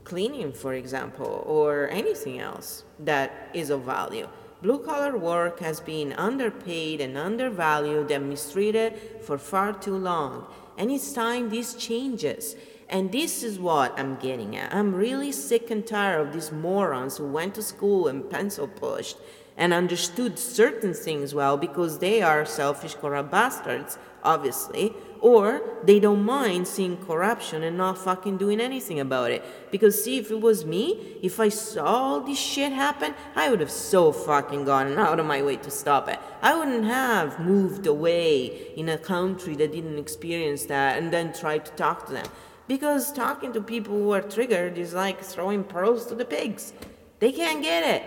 cleaning, 0.04 0.54
for 0.54 0.74
example, 0.74 1.44
or 1.46 1.90
anything 1.90 2.40
else 2.40 2.84
that 3.00 3.50
is 3.54 3.70
of 3.70 3.84
value. 3.84 4.28
Blue 4.62 4.80
collar 4.80 5.18
work 5.18 5.60
has 5.60 5.82
been 5.82 6.14
underpaid 6.14 7.02
and 7.02 7.18
undervalued 7.18 8.10
and 8.12 8.30
mistreated 8.30 8.98
for 9.22 9.38
far 9.38 9.74
too 9.74 9.98
long. 9.98 10.48
And 10.78 10.90
it's 10.90 11.12
time 11.12 11.50
this 11.50 11.74
changes. 11.74 12.56
And 12.90 13.12
this 13.12 13.44
is 13.44 13.60
what 13.60 13.98
I'm 14.00 14.16
getting 14.18 14.56
at. 14.56 14.74
I'm 14.74 14.94
really 14.94 15.32
sick 15.32 15.72
and 15.72 15.86
tired 15.86 16.28
of 16.28 16.34
these 16.34 16.52
morons 16.52 17.18
who 17.18 17.28
went 17.28 17.56
to 17.56 17.62
school 17.62 18.08
and 18.08 18.30
pencil 18.30 18.68
pushed 18.68 19.18
and 19.58 19.74
understood 19.74 20.40
certain 20.40 20.94
things 20.94 21.34
well 21.34 21.58
because 21.58 22.00
they 22.00 22.22
are 22.22 22.46
selfish, 22.46 22.96
corrupt 22.96 23.32
bastards, 23.32 23.98
obviously, 24.24 24.94
or 25.20 25.62
they 25.84 26.00
don't 26.00 26.24
mind 26.24 26.68
seeing 26.68 26.98
corruption 27.06 27.64
and 27.64 27.78
not 27.78 27.98
fucking 27.98 28.38
doing 28.38 28.60
anything 28.60 29.00
about 29.00 29.32
it. 29.32 29.44
Because, 29.72 30.04
see, 30.04 30.18
if 30.18 30.32
it 30.32 30.42
was 30.42 30.66
me, 30.66 31.18
if 31.22 31.40
I 31.40 31.50
saw 31.50 31.86
all 31.86 32.22
this 32.22 32.40
shit 32.40 32.74
happen, 32.74 33.14
I 33.36 33.50
would 33.50 33.60
have 33.60 33.72
so 33.72 34.12
fucking 34.12 34.66
gone 34.66 34.98
out 34.98 35.20
of 35.20 35.26
my 35.26 35.42
way 35.42 35.58
to 35.58 35.72
stop 35.72 36.10
it. 36.10 36.20
I 36.42 36.58
wouldn't 36.58 36.86
have 36.86 37.40
moved 37.40 37.86
away 37.86 38.74
in 38.76 38.90
a 38.90 38.98
country 38.98 39.56
that 39.58 39.72
didn't 39.72 40.00
experience 40.00 40.66
that 40.66 40.98
and 40.98 41.14
then 41.14 41.32
tried 41.32 41.66
to 41.66 41.72
talk 41.74 42.08
to 42.08 42.14
them. 42.14 42.26
Because 42.68 43.12
talking 43.12 43.54
to 43.54 43.62
people 43.62 43.94
who 43.94 44.12
are 44.12 44.22
triggered 44.22 44.78
is 44.78 44.94
like 44.94 45.22
throwing 45.22 45.64
pearls 45.64 46.06
to 46.08 46.16
the 46.16 46.26
pigs. 46.26 46.74
They 47.20 47.32
can't 47.32 47.62
get 47.62 47.84
it. 47.84 48.04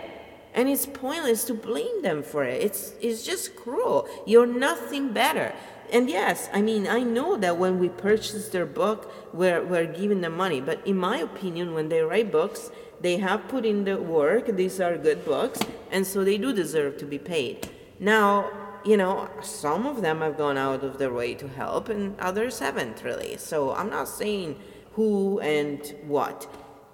And 0.53 0.67
it's 0.67 0.85
pointless 0.85 1.43
to 1.45 1.53
blame 1.53 2.01
them 2.01 2.23
for 2.23 2.43
it. 2.43 2.63
It's, 2.63 2.93
it's 2.99 3.23
just 3.23 3.55
cruel. 3.55 4.07
You're 4.25 4.47
nothing 4.47 5.13
better 5.13 5.53
and 5.91 6.09
yes, 6.09 6.49
I 6.53 6.61
mean, 6.61 6.87
I 6.87 7.01
know 7.01 7.37
that 7.37 7.57
when 7.57 7.79
we 7.79 7.87
purchase 7.87 8.49
their 8.49 8.65
book, 8.65 9.11
we're, 9.33 9.63
we're 9.63 9.85
giving 9.85 10.21
them 10.21 10.35
money. 10.35 10.59
But 10.59 10.85
in 10.85 10.97
my 10.97 11.17
opinion, 11.17 11.73
when 11.73 11.87
they 11.87 12.01
write 12.01 12.31
books, 12.31 12.71
they 12.99 13.17
have 13.17 13.47
put 13.47 13.65
in 13.65 13.85
the 13.85 13.95
work. 13.97 14.47
These 14.47 14.81
are 14.81 14.97
good 14.97 15.23
books. 15.23 15.61
And 15.91 16.05
so 16.05 16.23
they 16.23 16.37
do 16.37 16.51
deserve 16.51 16.97
to 16.97 17.05
be 17.05 17.17
paid. 17.17 17.69
Now, 17.99 18.51
you 18.87 18.97
know, 18.97 19.29
some 19.41 19.85
of 19.85 20.01
them 20.01 20.21
have 20.21 20.37
gone 20.37 20.57
out 20.57 20.83
of 20.83 20.97
their 20.97 21.11
way 21.11 21.33
to 21.35 21.47
help, 21.47 21.89
and 21.89 22.17
others 22.19 22.59
haven't 22.59 23.03
really. 23.03 23.37
So 23.37 23.73
I'm 23.73 23.89
not 23.89 24.07
saying 24.07 24.57
who 24.93 25.39
and 25.39 25.79
what, 26.07 26.47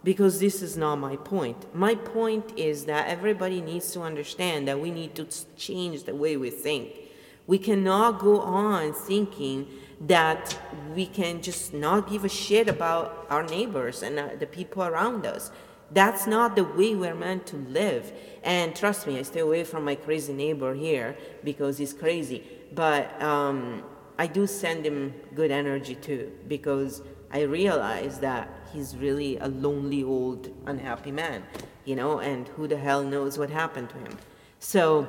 because 0.04 0.40
this 0.40 0.62
is 0.62 0.76
not 0.76 0.96
my 0.96 1.16
point. 1.16 1.74
My 1.76 1.96
point 1.96 2.58
is 2.58 2.86
that 2.86 3.08
everybody 3.08 3.62
needs 3.62 3.92
to 3.94 4.02
understand 4.02 4.68
that 4.68 4.80
we 4.80 4.92
need 4.92 5.16
to 5.16 5.28
change 5.56 6.04
the 6.04 6.16
way 6.16 6.36
we 6.36 6.50
think 6.50 7.04
we 7.48 7.58
cannot 7.58 8.20
go 8.20 8.40
on 8.40 8.94
thinking 8.94 9.68
that 10.00 10.58
we 10.96 11.06
can 11.06 11.42
just 11.42 11.74
not 11.74 12.10
give 12.10 12.24
a 12.26 12.30
shit 12.30 12.68
about 12.68 13.26
our 13.30 13.44
neighbors 13.44 14.04
and 14.04 14.20
uh, 14.20 14.30
the 14.40 14.46
people 14.46 14.84
around 14.84 15.26
us. 15.26 15.52
That's 15.94 16.26
not 16.26 16.56
the 16.56 16.64
way 16.64 16.96
we're 16.96 17.16
meant 17.16 17.46
to 17.48 17.58
live. 17.58 18.12
And 18.44 18.76
trust 18.76 19.06
me, 19.06 19.20
I 19.20 19.22
stay 19.22 19.42
away 19.42 19.64
from 19.64 19.86
my 19.86 19.96
crazy 19.96 20.34
neighbor 20.34 20.74
here 20.74 21.16
because 21.44 21.78
he's 21.78 21.94
crazy. 21.94 22.44
But 22.74 23.22
um, 23.22 23.84
I 24.18 24.28
do 24.28 24.48
send 24.48 24.86
him 24.86 25.14
good 25.36 25.52
energy 25.52 25.96
too 25.96 26.32
because 26.48 27.02
I 27.32 27.42
realize 27.42 28.20
that 28.20 28.50
he's 28.72 28.96
really 28.98 29.38
a 29.38 29.48
lonely, 29.48 30.04
old, 30.04 30.50
unhappy 30.66 31.12
man, 31.12 31.44
you 31.86 31.96
know, 31.96 32.20
and 32.20 32.48
who 32.50 32.68
the 32.68 32.78
hell 32.78 33.04
knows 33.04 33.38
what 33.38 33.50
happened 33.50 33.90
to 33.90 33.98
him. 33.98 34.18
So, 34.60 35.08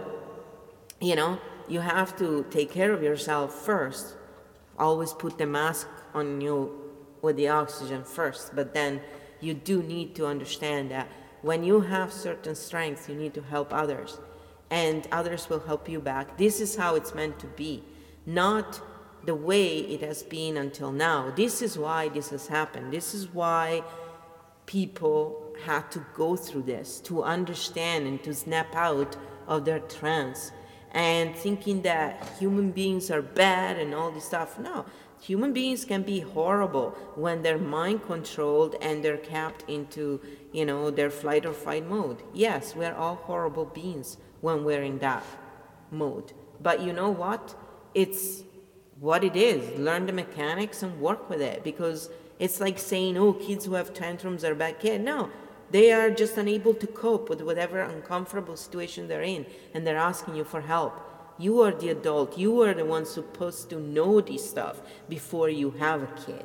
you 1.00 1.16
know, 1.16 1.38
you 1.68 1.80
have 1.80 2.16
to 2.18 2.44
take 2.50 2.70
care 2.70 2.92
of 2.92 3.02
yourself 3.02 3.54
first. 3.54 4.16
Always 4.78 5.12
put 5.12 5.38
the 5.38 5.46
mask 5.46 5.88
on 6.12 6.40
you 6.40 6.80
with 7.22 7.36
the 7.36 7.48
oxygen 7.48 8.04
first, 8.04 8.54
but 8.54 8.74
then 8.74 9.00
you 9.44 9.54
do 9.54 9.82
need 9.82 10.14
to 10.16 10.26
understand 10.26 10.90
that 10.90 11.08
when 11.42 11.62
you 11.62 11.82
have 11.82 12.12
certain 12.12 12.54
strengths, 12.54 13.08
you 13.08 13.14
need 13.14 13.34
to 13.34 13.42
help 13.42 13.72
others, 13.72 14.18
and 14.70 15.06
others 15.12 15.48
will 15.50 15.60
help 15.60 15.88
you 15.88 16.00
back. 16.00 16.38
This 16.38 16.60
is 16.60 16.76
how 16.76 16.94
it's 16.94 17.14
meant 17.14 17.38
to 17.40 17.46
be, 17.48 17.84
not 18.24 18.80
the 19.26 19.34
way 19.34 19.78
it 19.78 20.00
has 20.00 20.22
been 20.22 20.56
until 20.56 20.90
now. 20.90 21.32
This 21.36 21.62
is 21.62 21.78
why 21.78 22.08
this 22.08 22.30
has 22.30 22.46
happened. 22.46 22.92
This 22.92 23.14
is 23.14 23.32
why 23.32 23.82
people 24.66 25.54
had 25.64 25.90
to 25.92 26.04
go 26.14 26.36
through 26.36 26.62
this 26.62 27.00
to 27.00 27.22
understand 27.22 28.06
and 28.06 28.22
to 28.22 28.34
snap 28.34 28.74
out 28.74 29.16
of 29.46 29.64
their 29.64 29.80
trance 29.80 30.50
and 30.92 31.34
thinking 31.34 31.82
that 31.82 32.26
human 32.38 32.70
beings 32.70 33.10
are 33.10 33.22
bad 33.22 33.78
and 33.78 33.94
all 33.94 34.10
this 34.10 34.24
stuff. 34.24 34.58
No, 34.58 34.86
human 35.24 35.52
beings 35.54 35.84
can 35.84 36.02
be 36.02 36.20
horrible 36.20 36.90
when 37.14 37.42
they're 37.42 37.58
mind 37.58 38.04
controlled 38.04 38.76
and 38.82 39.02
they're 39.02 39.16
capped 39.16 39.64
into, 39.68 40.20
you 40.52 40.66
know, 40.66 40.90
their 40.90 41.10
flight 41.10 41.46
or 41.46 41.54
fight 41.54 41.86
mode. 41.88 42.22
Yes, 42.34 42.76
we're 42.76 42.94
all 42.94 43.14
horrible 43.14 43.64
beings 43.64 44.18
when 44.42 44.64
we're 44.64 44.82
in 44.82 44.98
that 44.98 45.24
mode. 45.90 46.32
But 46.60 46.82
you 46.82 46.92
know 46.92 47.10
what? 47.10 47.54
It's 47.94 48.42
what 49.00 49.24
it 49.24 49.34
is. 49.34 49.78
Learn 49.78 50.04
the 50.06 50.12
mechanics 50.12 50.82
and 50.82 51.00
work 51.00 51.30
with 51.30 51.40
it 51.40 51.64
because 51.64 52.10
it's 52.38 52.60
like 52.60 52.78
saying, 52.78 53.16
oh, 53.16 53.32
kids 53.32 53.64
who 53.64 53.74
have 53.74 53.94
tantrums 53.94 54.44
are 54.44 54.54
bad 54.54 54.78
kids. 54.78 55.02
No, 55.02 55.30
they 55.70 55.90
are 55.92 56.10
just 56.10 56.36
unable 56.36 56.74
to 56.74 56.86
cope 56.86 57.30
with 57.30 57.40
whatever 57.40 57.80
uncomfortable 57.80 58.56
situation 58.56 59.08
they're 59.08 59.22
in 59.22 59.46
and 59.72 59.86
they're 59.86 59.96
asking 59.96 60.36
you 60.36 60.44
for 60.44 60.60
help. 60.60 61.00
You 61.38 61.60
are 61.62 61.72
the 61.72 61.90
adult. 61.90 62.38
You 62.38 62.62
are 62.62 62.74
the 62.74 62.84
one 62.84 63.06
supposed 63.06 63.70
to 63.70 63.80
know 63.80 64.20
this 64.20 64.48
stuff 64.48 64.80
before 65.08 65.48
you 65.48 65.72
have 65.72 66.02
a 66.02 66.20
kid. 66.26 66.44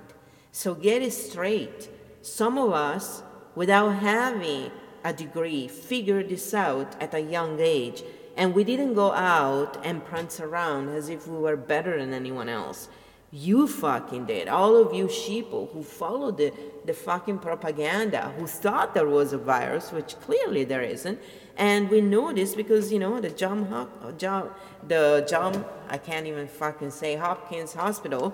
So 0.52 0.74
get 0.74 1.02
it 1.02 1.14
straight. 1.14 1.90
Some 2.22 2.58
of 2.58 2.74
us, 2.74 3.24
without 3.56 3.90
having 3.90 4.72
a 5.04 5.14
degree, 5.14 5.68
figured 5.68 6.30
this 6.30 6.54
out 6.54 7.02
at 7.02 7.14
a 7.14 7.20
young 7.20 7.60
age. 7.60 8.04
And 8.36 8.54
we 8.54 8.64
didn't 8.64 8.94
go 8.94 9.12
out 9.12 9.78
and 9.84 10.04
prance 10.04 10.40
around 10.40 10.90
as 10.90 11.10
if 11.10 11.28
we 11.28 11.38
were 11.38 11.58
better 11.58 11.98
than 12.00 12.14
anyone 12.14 12.50
else. 12.50 12.90
You 13.32 13.68
fucking 13.68 14.26
did. 14.26 14.48
All 14.48 14.76
of 14.76 14.94
you 14.94 15.06
sheeple 15.06 15.72
who 15.72 15.84
followed 15.84 16.38
the, 16.38 16.52
the 16.86 16.94
fucking 16.94 17.40
propaganda, 17.40 18.34
who 18.38 18.48
thought 18.48 18.96
there 18.96 19.08
was 19.08 19.34
a 19.34 19.38
virus, 19.38 19.92
which 19.92 20.20
clearly 20.20 20.64
there 20.64 20.82
isn't. 20.82 21.20
And 21.60 21.90
we 21.90 22.00
know 22.00 22.32
this 22.32 22.56
because, 22.56 22.92
you 22.92 23.00
know, 23.00 23.20
the 23.20 23.30
John, 23.30 23.66
uh, 23.66 24.14
John 24.14 24.50
the 24.88 25.26
John, 25.30 25.66
I 25.90 25.98
can't 25.98 26.26
even 26.26 26.48
fucking 26.48 26.92
say 26.92 27.18
Hopkins 27.18 27.74
Hospital, 27.74 28.34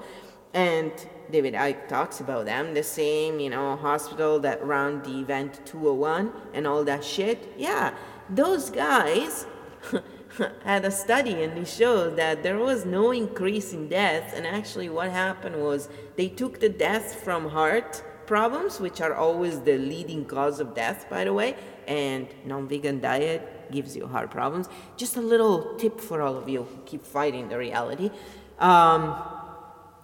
and 0.53 0.91
David 1.31 1.55
Icke 1.55 1.87
talks 1.87 2.19
about 2.19 2.45
them, 2.45 2.75
the 2.75 2.83
same, 2.83 3.39
you 3.39 3.49
know, 3.49 3.75
hospital 3.77 4.39
that 4.41 4.63
ran 4.63 5.01
the 5.01 5.19
event 5.19 5.65
201 5.65 6.31
and 6.53 6.67
all 6.67 6.83
that 6.85 7.03
shit. 7.03 7.51
Yeah, 7.57 7.95
those 8.29 8.69
guys 8.69 9.47
had 10.63 10.85
a 10.85 10.91
study 10.91 11.43
and 11.43 11.57
they 11.57 11.65
showed 11.65 12.15
that 12.17 12.43
there 12.43 12.59
was 12.59 12.85
no 12.85 13.11
increase 13.11 13.73
in 13.73 13.89
deaths. 13.89 14.33
And 14.35 14.45
actually, 14.45 14.89
what 14.89 15.09
happened 15.09 15.61
was 15.61 15.89
they 16.15 16.29
took 16.29 16.59
the 16.59 16.69
deaths 16.69 17.15
from 17.15 17.49
heart 17.49 18.03
problems, 18.27 18.79
which 18.79 19.01
are 19.01 19.13
always 19.13 19.59
the 19.61 19.77
leading 19.77 20.25
cause 20.25 20.59
of 20.59 20.73
death, 20.73 21.09
by 21.09 21.23
the 21.23 21.33
way, 21.33 21.55
and 21.87 22.27
non 22.45 22.67
vegan 22.67 22.99
diet 22.99 23.71
gives 23.71 23.95
you 23.95 24.07
heart 24.07 24.31
problems. 24.31 24.67
Just 24.97 25.17
a 25.17 25.21
little 25.21 25.75
tip 25.77 25.99
for 25.99 26.21
all 26.21 26.35
of 26.37 26.47
you 26.47 26.63
who 26.63 26.81
keep 26.85 27.03
fighting 27.03 27.49
the 27.49 27.57
reality. 27.57 28.11
Um, 28.59 29.15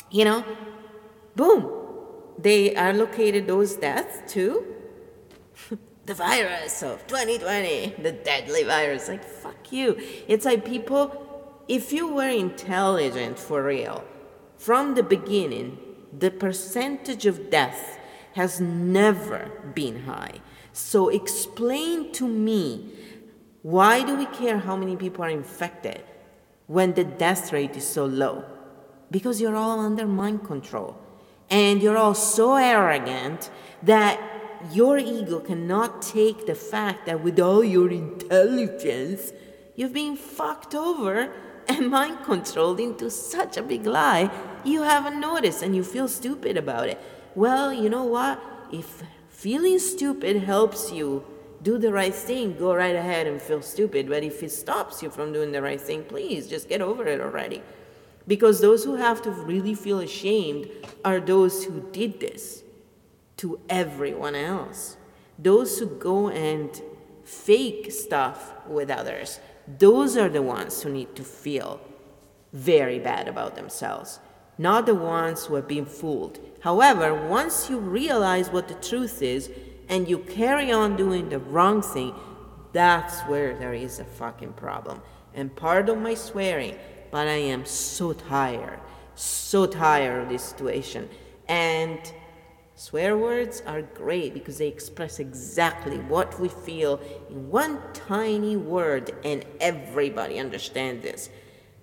you 0.10 0.26
know, 0.26 0.44
boom, 1.36 1.72
they 2.38 2.76
allocated 2.76 3.48
those 3.48 3.76
deaths 3.76 4.34
to 4.34 4.66
the 6.06 6.14
virus 6.14 6.84
of 6.84 7.06
2020, 7.08 7.96
the 8.02 8.12
deadly 8.12 8.64
virus. 8.64 9.08
Like, 9.08 9.24
fuck 9.24 9.72
you. 9.72 9.98
It's 10.28 10.46
like 10.46 10.66
people, 10.66 11.64
if 11.68 11.94
you 11.94 12.14
were 12.14 12.30
intelligent 12.30 13.40
for 13.40 13.64
real, 13.64 14.04
from 14.58 14.96
the 14.96 15.04
beginning, 15.04 15.78
the 16.18 16.32
percentage 16.32 17.26
of 17.26 17.50
death 17.50 17.98
has 18.34 18.62
never 18.62 19.52
been 19.76 20.04
high. 20.04 20.42
So 20.74 21.10
explain 21.10 22.12
to 22.14 22.28
me 22.28 22.94
why 23.62 24.04
do 24.04 24.16
we 24.16 24.26
care 24.26 24.58
how 24.58 24.76
many 24.76 24.96
people 24.96 25.24
are 25.24 25.30
infected 25.30 26.04
when 26.68 26.94
the 26.94 27.04
death 27.04 27.54
rate 27.54 27.76
is 27.76 27.86
so 27.86 28.06
low? 28.06 28.46
because 29.12 29.42
you're 29.42 29.58
all 29.58 29.80
under 29.80 30.08
mind 30.08 30.44
control. 30.46 30.98
And 31.50 31.84
you're 31.84 31.98
all 31.98 32.16
so 32.16 32.56
arrogant 32.56 33.52
that 33.84 34.20
your 34.72 34.98
ego 34.98 35.42
cannot 35.42 36.02
take 36.02 36.46
the 36.48 36.56
fact 36.56 37.06
that 37.08 37.22
with 37.22 37.40
all 37.40 37.64
your 37.64 37.92
intelligence, 37.92 39.34
you've 39.76 39.94
been 39.94 40.16
fucked 40.16 40.74
over 40.74 41.32
and 41.68 41.92
mind 41.98 42.24
controlled 42.24 42.80
into 42.80 43.12
such 43.12 43.58
a 43.58 43.62
big 43.62 43.86
lie 43.86 44.32
you 44.64 44.84
haven't 44.84 45.20
noticed 45.20 45.62
and 45.62 45.76
you 45.76 45.84
feel 45.84 46.08
stupid 46.08 46.56
about 46.56 46.88
it. 46.88 47.00
Well, 47.36 47.74
you 47.74 47.90
know 47.90 48.04
what? 48.04 48.42
If 48.72 49.04
feeling 49.30 49.80
stupid 49.80 50.44
helps 50.44 50.92
you 50.92 51.26
do 51.62 51.78
the 51.78 51.92
right 51.92 52.14
thing, 52.14 52.58
go 52.58 52.76
right 52.76 52.96
ahead 52.96 53.28
and 53.28 53.42
feel 53.42 53.62
stupid. 53.62 54.10
But 54.10 54.24
if 54.24 54.44
it 54.44 54.52
stops 54.52 55.02
you 55.02 55.10
from 55.10 55.32
doing 55.32 55.52
the 55.52 55.62
right 55.62 55.80
thing, 55.80 56.04
please 56.04 56.48
just 56.48 56.68
get 56.68 56.82
over 56.82 57.08
it 57.08 57.22
already. 57.22 57.62
Because 58.28 58.62
those 58.62 58.84
who 58.84 58.96
have 58.96 59.22
to 59.24 59.32
really 59.32 59.76
feel 59.76 60.00
ashamed 60.00 60.70
are 61.06 61.20
those 61.20 61.64
who 61.64 61.88
did 61.92 62.20
this 62.20 62.64
to 63.38 63.60
everyone 63.70 64.36
else. 64.36 64.98
Those 65.40 65.80
who 65.80 65.88
go 65.88 66.30
and 66.30 66.70
fake 67.24 67.92
stuff 67.92 68.54
with 68.68 68.90
others, 68.90 69.40
those 69.68 70.18
are 70.18 70.30
the 70.30 70.42
ones 70.42 70.82
who 70.82 70.90
need 70.90 71.16
to 71.16 71.24
feel 71.24 71.82
very 72.54 73.00
bad 73.00 73.28
about 73.28 73.56
themselves, 73.56 74.20
not 74.62 74.86
the 74.86 74.96
ones 74.96 75.46
who 75.46 75.56
have 75.56 75.68
been 75.68 75.86
fooled. 75.86 76.40
However, 76.62 77.28
once 77.28 77.70
you 77.70 77.80
realize 77.80 78.50
what 78.50 78.68
the 78.68 78.76
truth 78.76 79.22
is 79.22 79.50
and 79.90 80.08
you 80.08 80.20
carry 80.20 80.72
on 80.72 80.96
doing 80.96 81.30
the 81.30 81.40
wrong 81.40 81.82
thing, 81.82 82.14
that's 82.72 83.22
where 83.22 83.56
there 83.56 83.74
is 83.74 84.00
a 84.00 84.06
fucking 84.06 84.54
problem. 84.54 85.02
And 85.34 85.56
part 85.56 85.90
of 85.90 85.98
my 85.98 86.14
swearing 86.14 86.76
but 87.12 87.28
I 87.28 87.36
am 87.36 87.66
so 87.66 88.14
tired, 88.14 88.80
so 89.16 89.66
tired 89.66 90.24
of 90.24 90.30
this 90.30 90.44
situation. 90.44 91.10
And 91.48 92.00
swear 92.76 93.18
words 93.18 93.62
are 93.68 93.82
great 93.82 94.34
because 94.34 94.58
they 94.58 94.70
express 94.70 95.20
exactly 95.20 95.98
what 95.98 96.40
we 96.40 96.48
feel 96.48 97.02
in 97.30 97.50
one 97.50 97.80
tiny 97.94 98.56
word, 98.56 99.14
and 99.26 99.44
everybody 99.60 100.40
understands 100.40 101.04
this. 101.04 101.30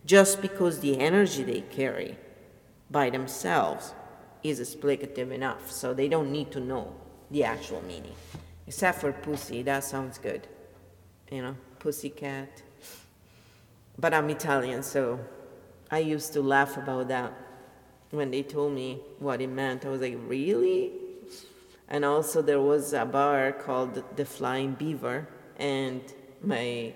Just 0.07 0.41
because 0.41 0.81
the 0.81 0.99
energy 0.99 1.43
they 1.43 1.61
carry 1.61 2.17
by 2.90 3.11
themselves 3.11 3.94
is 4.42 4.61
explicative 4.61 5.31
enough, 5.31 5.70
so 5.70 5.92
they 5.92 6.09
don't 6.09 6.31
need 6.31 6.51
to 6.53 6.61
know 6.61 6.94
the 7.31 7.44
actual 7.44 7.83
meaning. 7.83 8.14
Except 8.66 9.01
for 9.01 9.12
pussy, 9.12 9.62
that 9.62 9.85
sounds 9.85 10.18
good. 10.18 10.46
You 11.31 11.42
know, 11.42 11.57
pussycat 11.79 12.62
but 13.98 14.14
I'm 14.14 14.31
Italian, 14.31 14.83
so 14.85 15.18
I 15.90 15.98
used 15.98 16.33
to 16.35 16.40
laugh 16.40 16.77
about 16.77 17.09
that 17.09 17.33
when 18.11 18.31
they 18.31 18.42
told 18.42 18.72
me 18.72 19.01
what 19.18 19.40
it 19.40 19.48
meant. 19.48 19.85
I 19.85 19.88
was 19.88 20.01
like, 20.01 20.16
really? 20.27 20.92
And 21.88 22.05
also, 22.05 22.40
there 22.40 22.61
was 22.61 22.92
a 22.92 23.05
bar 23.05 23.51
called 23.51 24.03
the 24.16 24.24
Flying 24.24 24.74
Beaver, 24.74 25.27
and 25.59 26.01
my 26.42 26.94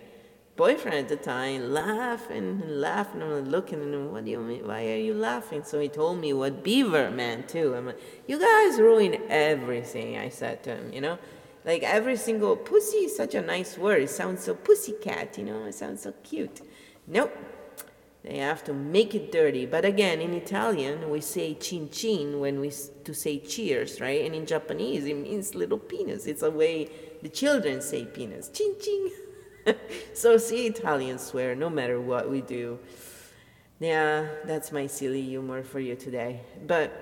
boyfriend 0.56 0.96
at 0.96 1.08
the 1.08 1.16
time 1.16 1.72
laughing 1.72 2.60
and 2.62 2.80
laughing 2.80 3.22
and 3.22 3.50
looking 3.50 3.80
at 3.80 3.88
him, 3.88 4.12
what 4.12 4.24
do 4.24 4.30
you 4.30 4.40
mean? 4.40 4.66
Why 4.66 4.86
are 4.92 4.96
you 4.96 5.14
laughing? 5.14 5.64
So 5.64 5.80
he 5.80 5.88
told 5.88 6.20
me 6.20 6.32
what 6.32 6.62
beaver 6.62 7.10
meant 7.10 7.48
too. 7.48 7.74
I'm 7.74 7.86
like, 7.86 8.00
you 8.26 8.38
guys 8.38 8.78
ruin 8.78 9.22
everything, 9.28 10.18
I 10.18 10.28
said 10.28 10.62
to 10.64 10.76
him, 10.76 10.92
you 10.92 11.00
know? 11.00 11.18
Like 11.64 11.82
every 11.82 12.16
single 12.16 12.56
pussy 12.56 12.98
is 12.98 13.16
such 13.16 13.34
a 13.34 13.40
nice 13.40 13.78
word. 13.78 14.02
It 14.02 14.10
sounds 14.10 14.44
so 14.44 14.54
pussycat, 14.54 15.38
you 15.38 15.44
know? 15.44 15.64
It 15.64 15.74
sounds 15.74 16.02
so 16.02 16.12
cute. 16.22 16.60
Nope. 17.06 17.36
They 18.24 18.38
have 18.38 18.62
to 18.64 18.72
make 18.72 19.14
it 19.16 19.32
dirty. 19.32 19.66
But 19.66 19.84
again, 19.84 20.20
in 20.20 20.32
Italian, 20.32 21.10
we 21.10 21.20
say 21.20 21.54
chin 21.54 21.90
chin 21.90 22.38
when 22.38 22.60
we 22.60 22.70
to 23.04 23.14
say 23.14 23.38
cheers, 23.38 24.00
right? 24.00 24.24
And 24.24 24.34
in 24.34 24.46
Japanese, 24.46 25.06
it 25.06 25.14
means 25.16 25.56
little 25.56 25.78
penis. 25.78 26.26
It's 26.26 26.42
a 26.42 26.50
way 26.50 26.88
the 27.20 27.28
children 27.28 27.80
say 27.80 28.04
penis. 28.04 28.48
Chin 28.48 28.76
chin. 28.80 29.10
so 30.14 30.36
see 30.36 30.66
Italians 30.66 31.22
swear 31.22 31.54
no 31.54 31.70
matter 31.70 32.00
what 32.00 32.30
we 32.30 32.40
do. 32.40 32.78
Yeah, 33.78 34.26
that's 34.44 34.70
my 34.70 34.86
silly 34.86 35.22
humor 35.22 35.62
for 35.62 35.80
you 35.80 35.96
today. 35.96 36.40
But 36.66 36.92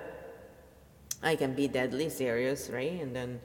I 1.21 1.35
can 1.35 1.53
be 1.53 1.67
deadly 1.67 2.09
serious, 2.09 2.69
right? 2.69 2.99
And 3.01 3.15
then, 3.15 3.39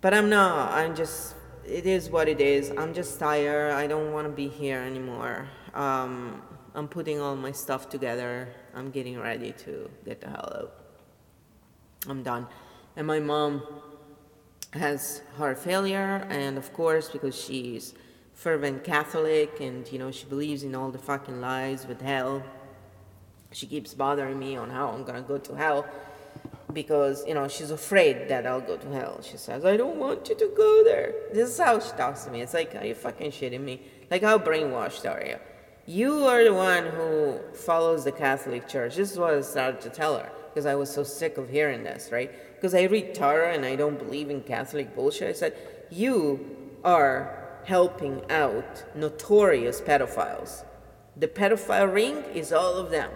but 0.00 0.14
I'm 0.14 0.30
not. 0.30 0.72
I'm 0.72 0.94
just 0.94 1.34
it 1.64 1.86
is 1.86 2.10
what 2.10 2.28
it 2.28 2.40
is. 2.40 2.72
I'm 2.76 2.94
just 2.94 3.18
tired. 3.18 3.72
I 3.72 3.86
don't 3.86 4.12
want 4.12 4.26
to 4.26 4.32
be 4.32 4.48
here 4.48 4.80
anymore. 4.80 5.48
Um, 5.74 6.42
I'm 6.74 6.88
putting 6.88 7.20
all 7.20 7.36
my 7.36 7.52
stuff 7.52 7.88
together. 7.88 8.48
I'm 8.74 8.90
getting 8.90 9.18
ready 9.18 9.52
to 9.64 9.90
get 10.04 10.20
the 10.20 10.28
hell 10.28 10.52
out. 10.56 10.74
I'm 12.08 12.22
done. 12.22 12.46
And 12.96 13.06
my 13.06 13.20
mom 13.20 13.62
has 14.72 15.22
heart 15.36 15.58
failure, 15.58 16.26
and 16.30 16.56
of 16.56 16.72
course, 16.72 17.08
because 17.08 17.38
she's 17.38 17.94
fervent 18.40 18.82
Catholic 18.82 19.60
and 19.60 19.86
you 19.92 19.98
know 19.98 20.10
she 20.10 20.24
believes 20.24 20.62
in 20.62 20.74
all 20.74 20.90
the 20.90 20.98
fucking 20.98 21.42
lies 21.42 21.86
with 21.86 22.00
hell, 22.00 22.42
she 23.52 23.66
keeps 23.66 23.92
bothering 23.92 24.38
me 24.38 24.56
on 24.56 24.70
how 24.70 24.88
I'm 24.88 25.04
gonna 25.04 25.20
go 25.20 25.36
to 25.36 25.54
hell 25.54 25.86
because 26.72 27.22
you 27.28 27.34
know 27.34 27.48
she's 27.48 27.70
afraid 27.70 28.28
that 28.28 28.46
I'll 28.46 28.62
go 28.62 28.78
to 28.78 28.88
hell. 28.88 29.20
She 29.20 29.36
says, 29.36 29.66
"I 29.66 29.76
don't 29.76 29.98
want 29.98 30.26
you 30.30 30.36
to 30.36 30.48
go 30.56 30.82
there." 30.84 31.12
This 31.34 31.50
is 31.50 31.58
how 31.58 31.78
she 31.80 31.90
talks 32.02 32.24
to 32.24 32.30
me. 32.30 32.40
It's 32.40 32.54
like, 32.54 32.74
"Are 32.74 32.86
you 32.86 32.94
fucking 32.94 33.30
shitting 33.30 33.60
me? 33.60 33.82
Like, 34.10 34.22
how 34.22 34.38
brainwashed 34.38 35.04
are 35.12 35.22
you? 35.30 35.36
You 35.84 36.24
are 36.24 36.42
the 36.42 36.54
one 36.54 36.84
who 36.86 37.40
follows 37.52 38.04
the 38.04 38.12
Catholic 38.12 38.66
Church." 38.66 38.96
This 38.96 39.12
is 39.12 39.18
what 39.18 39.34
I 39.34 39.40
started 39.42 39.82
to 39.82 39.90
tell 39.90 40.16
her 40.16 40.30
because 40.48 40.64
I 40.64 40.76
was 40.76 40.88
so 40.90 41.02
sick 41.04 41.36
of 41.36 41.50
hearing 41.50 41.82
this, 41.84 42.10
right? 42.10 42.30
Because 42.54 42.74
I 42.74 42.84
read 42.84 43.14
Torah 43.14 43.52
and 43.52 43.66
I 43.66 43.76
don't 43.76 43.98
believe 43.98 44.30
in 44.30 44.40
Catholic 44.40 44.94
bullshit. 44.94 45.28
I 45.28 45.34
said, 45.34 45.52
"You 45.90 46.56
are 46.84 47.39
helping 47.64 48.28
out 48.30 48.84
notorious 48.94 49.80
pedophiles. 49.80 50.64
The 51.16 51.28
pedophile 51.28 51.92
ring 51.92 52.24
is 52.34 52.52
all 52.52 52.74
of 52.74 52.90
them. 52.90 53.10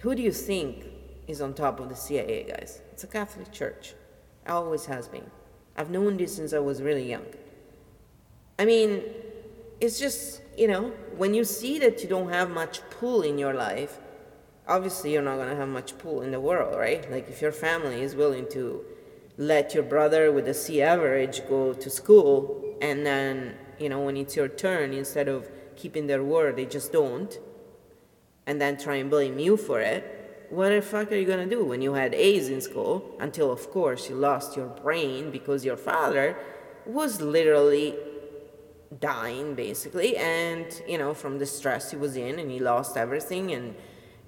Who 0.00 0.14
do 0.14 0.22
you 0.22 0.32
think 0.32 0.84
is 1.26 1.40
on 1.40 1.54
top 1.54 1.80
of 1.80 1.88
the 1.88 1.96
CIA, 1.96 2.44
guys? 2.44 2.80
It's 2.92 3.04
a 3.04 3.06
Catholic 3.06 3.52
Church. 3.52 3.94
Always 4.46 4.86
has 4.86 5.08
been. 5.08 5.30
I've 5.76 5.90
known 5.90 6.16
this 6.16 6.36
since 6.36 6.52
I 6.52 6.58
was 6.58 6.82
really 6.82 7.08
young. 7.08 7.26
I 8.58 8.64
mean, 8.64 9.02
it's 9.80 9.98
just, 9.98 10.40
you 10.56 10.68
know, 10.68 10.92
when 11.16 11.34
you 11.34 11.44
see 11.44 11.78
that 11.80 12.02
you 12.02 12.08
don't 12.08 12.28
have 12.30 12.50
much 12.50 12.80
pull 12.90 13.22
in 13.22 13.38
your 13.38 13.54
life, 13.54 13.98
obviously 14.68 15.12
you're 15.12 15.22
not 15.22 15.36
going 15.36 15.50
to 15.50 15.56
have 15.56 15.68
much 15.68 15.98
pull 15.98 16.22
in 16.22 16.30
the 16.30 16.40
world, 16.40 16.78
right? 16.78 17.10
Like 17.10 17.28
if 17.28 17.42
your 17.42 17.52
family 17.52 18.02
is 18.02 18.14
willing 18.14 18.48
to 18.50 18.84
let 19.36 19.74
your 19.74 19.82
brother 19.82 20.30
with 20.30 20.46
a 20.48 20.54
C 20.54 20.80
average 20.80 21.46
go 21.48 21.72
to 21.72 21.90
school 21.90 22.63
and 22.80 23.04
then, 23.04 23.56
you 23.78 23.88
know, 23.88 24.00
when 24.00 24.16
it's 24.16 24.36
your 24.36 24.48
turn, 24.48 24.92
instead 24.92 25.28
of 25.28 25.48
keeping 25.76 26.06
their 26.06 26.22
word, 26.22 26.56
they 26.56 26.66
just 26.66 26.92
don't, 26.92 27.38
and 28.46 28.60
then 28.60 28.76
try 28.76 28.96
and 28.96 29.10
blame 29.10 29.38
you 29.38 29.56
for 29.56 29.80
it, 29.80 30.46
what 30.50 30.68
the 30.68 30.82
fuck 30.82 31.10
are 31.10 31.16
you 31.16 31.26
gonna 31.26 31.46
do 31.46 31.64
when 31.64 31.80
you 31.82 31.94
had 31.94 32.14
A's 32.14 32.48
in 32.48 32.60
school? 32.60 33.16
Until, 33.18 33.50
of 33.50 33.70
course, 33.70 34.08
you 34.08 34.14
lost 34.14 34.56
your 34.56 34.68
brain 34.68 35.30
because 35.30 35.64
your 35.64 35.76
father 35.76 36.36
was 36.86 37.20
literally 37.20 37.94
dying, 39.00 39.54
basically, 39.54 40.16
and, 40.16 40.82
you 40.86 40.98
know, 40.98 41.14
from 41.14 41.38
the 41.38 41.46
stress 41.46 41.90
he 41.90 41.96
was 41.96 42.16
in, 42.16 42.38
and 42.38 42.50
he 42.50 42.60
lost 42.60 42.96
everything, 42.96 43.52
and 43.52 43.74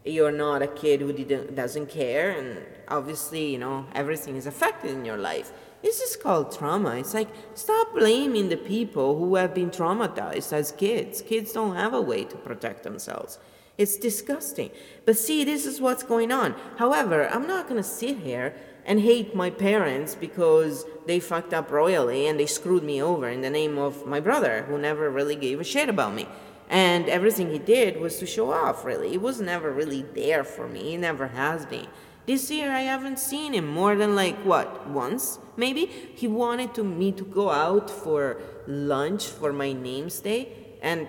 you're 0.04 0.32
not 0.32 0.62
a 0.62 0.66
kid 0.66 1.00
who 1.00 1.12
doesn't 1.12 1.88
care, 1.88 2.30
and 2.30 2.64
obviously, 2.88 3.52
you 3.52 3.58
know, 3.58 3.86
everything 3.94 4.36
is 4.36 4.46
affected 4.46 4.90
in 4.90 5.04
your 5.04 5.16
life. 5.16 5.52
This 5.82 6.00
is 6.00 6.16
called 6.16 6.56
trauma. 6.56 6.96
It's 6.96 7.14
like, 7.14 7.28
stop 7.54 7.94
blaming 7.94 8.48
the 8.48 8.56
people 8.56 9.18
who 9.18 9.36
have 9.36 9.54
been 9.54 9.70
traumatized 9.70 10.52
as 10.52 10.72
kids. 10.72 11.22
Kids 11.22 11.52
don't 11.52 11.76
have 11.76 11.94
a 11.94 12.00
way 12.00 12.24
to 12.24 12.36
protect 12.36 12.82
themselves. 12.82 13.38
It's 13.78 13.96
disgusting. 13.96 14.70
But 15.04 15.18
see, 15.18 15.44
this 15.44 15.66
is 15.66 15.80
what's 15.80 16.02
going 16.02 16.32
on. 16.32 16.54
However, 16.78 17.28
I'm 17.28 17.46
not 17.46 17.68
going 17.68 17.82
to 17.82 17.88
sit 17.88 18.18
here 18.18 18.54
and 18.86 19.00
hate 19.00 19.34
my 19.34 19.50
parents 19.50 20.14
because 20.14 20.84
they 21.06 21.20
fucked 21.20 21.52
up 21.52 21.70
royally 21.70 22.26
and 22.26 22.40
they 22.40 22.46
screwed 22.46 22.84
me 22.84 23.02
over 23.02 23.28
in 23.28 23.42
the 23.42 23.50
name 23.50 23.78
of 23.78 24.06
my 24.06 24.20
brother, 24.20 24.62
who 24.62 24.78
never 24.78 25.10
really 25.10 25.36
gave 25.36 25.60
a 25.60 25.64
shit 25.64 25.88
about 25.88 26.14
me. 26.14 26.26
And 26.68 27.08
everything 27.08 27.50
he 27.50 27.58
did 27.58 28.00
was 28.00 28.18
to 28.18 28.26
show 28.26 28.50
off, 28.50 28.84
really. 28.84 29.10
He 29.10 29.18
was 29.18 29.40
never 29.40 29.70
really 29.70 30.02
there 30.02 30.42
for 30.42 30.66
me. 30.66 30.90
He 30.90 30.96
never 30.96 31.28
has 31.28 31.66
been. 31.66 31.86
This 32.26 32.50
year 32.50 32.72
I 32.72 32.80
haven't 32.80 33.20
seen 33.20 33.54
him 33.54 33.68
more 33.68 33.94
than 33.94 34.16
like 34.16 34.36
what 34.38 34.88
once 34.88 35.38
maybe. 35.56 35.86
He 35.86 36.26
wanted 36.26 36.74
to 36.74 36.82
me 36.82 37.12
to 37.12 37.24
go 37.24 37.50
out 37.50 37.88
for 37.88 38.40
lunch 38.66 39.26
for 39.26 39.52
my 39.52 39.72
name's 39.72 40.20
day, 40.20 40.48
and 40.82 41.08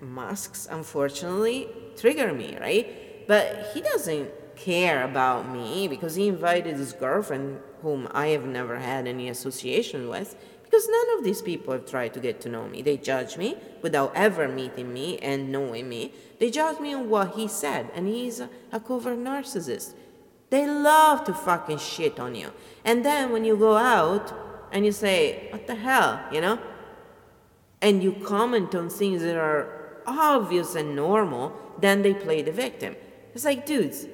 masks 0.00 0.66
unfortunately 0.70 1.68
trigger 1.96 2.32
me, 2.32 2.58
right? 2.60 3.26
But 3.28 3.70
he 3.74 3.80
doesn't 3.80 4.28
care 4.56 5.04
about 5.04 5.48
me 5.48 5.86
because 5.86 6.14
he 6.16 6.28
invited 6.28 6.76
his 6.76 6.92
girlfriend, 6.92 7.60
whom 7.82 8.08
I 8.12 8.28
have 8.28 8.44
never 8.44 8.78
had 8.78 9.06
any 9.06 9.28
association 9.28 10.08
with, 10.08 10.34
because 10.64 10.88
none 10.88 11.18
of 11.18 11.24
these 11.24 11.42
people 11.42 11.72
have 11.74 11.86
tried 11.86 12.12
to 12.14 12.20
get 12.20 12.40
to 12.40 12.48
know 12.48 12.66
me. 12.66 12.82
They 12.82 12.96
judge 12.96 13.36
me 13.36 13.56
without 13.82 14.12
ever 14.14 14.48
meeting 14.48 14.92
me 14.92 15.18
and 15.18 15.52
knowing 15.52 15.88
me. 15.88 16.12
They 16.38 16.50
judge 16.50 16.80
me 16.80 16.92
on 16.92 17.08
what 17.08 17.36
he 17.36 17.46
said, 17.46 17.88
and 17.94 18.08
he's 18.08 18.40
a, 18.40 18.50
a 18.72 18.80
covert 18.80 19.18
narcissist. 19.18 19.94
They 20.50 20.66
love 20.66 21.24
to 21.24 21.34
fucking 21.34 21.78
shit 21.78 22.20
on 22.20 22.34
you. 22.34 22.52
And 22.84 23.04
then 23.04 23.32
when 23.32 23.44
you 23.44 23.56
go 23.56 23.76
out 23.76 24.32
and 24.72 24.84
you 24.86 24.92
say, 24.92 25.48
What 25.50 25.66
the 25.66 25.74
hell, 25.74 26.20
you 26.32 26.40
know? 26.40 26.58
And 27.82 28.02
you 28.02 28.12
comment 28.12 28.74
on 28.74 28.88
things 28.88 29.22
that 29.22 29.36
are 29.36 30.00
obvious 30.06 30.74
and 30.74 30.96
normal, 30.96 31.52
then 31.78 32.02
they 32.02 32.14
play 32.14 32.42
the 32.42 32.52
victim. 32.52 32.96
It's 33.34 33.44
like, 33.44 33.66
dudes, 33.66 34.06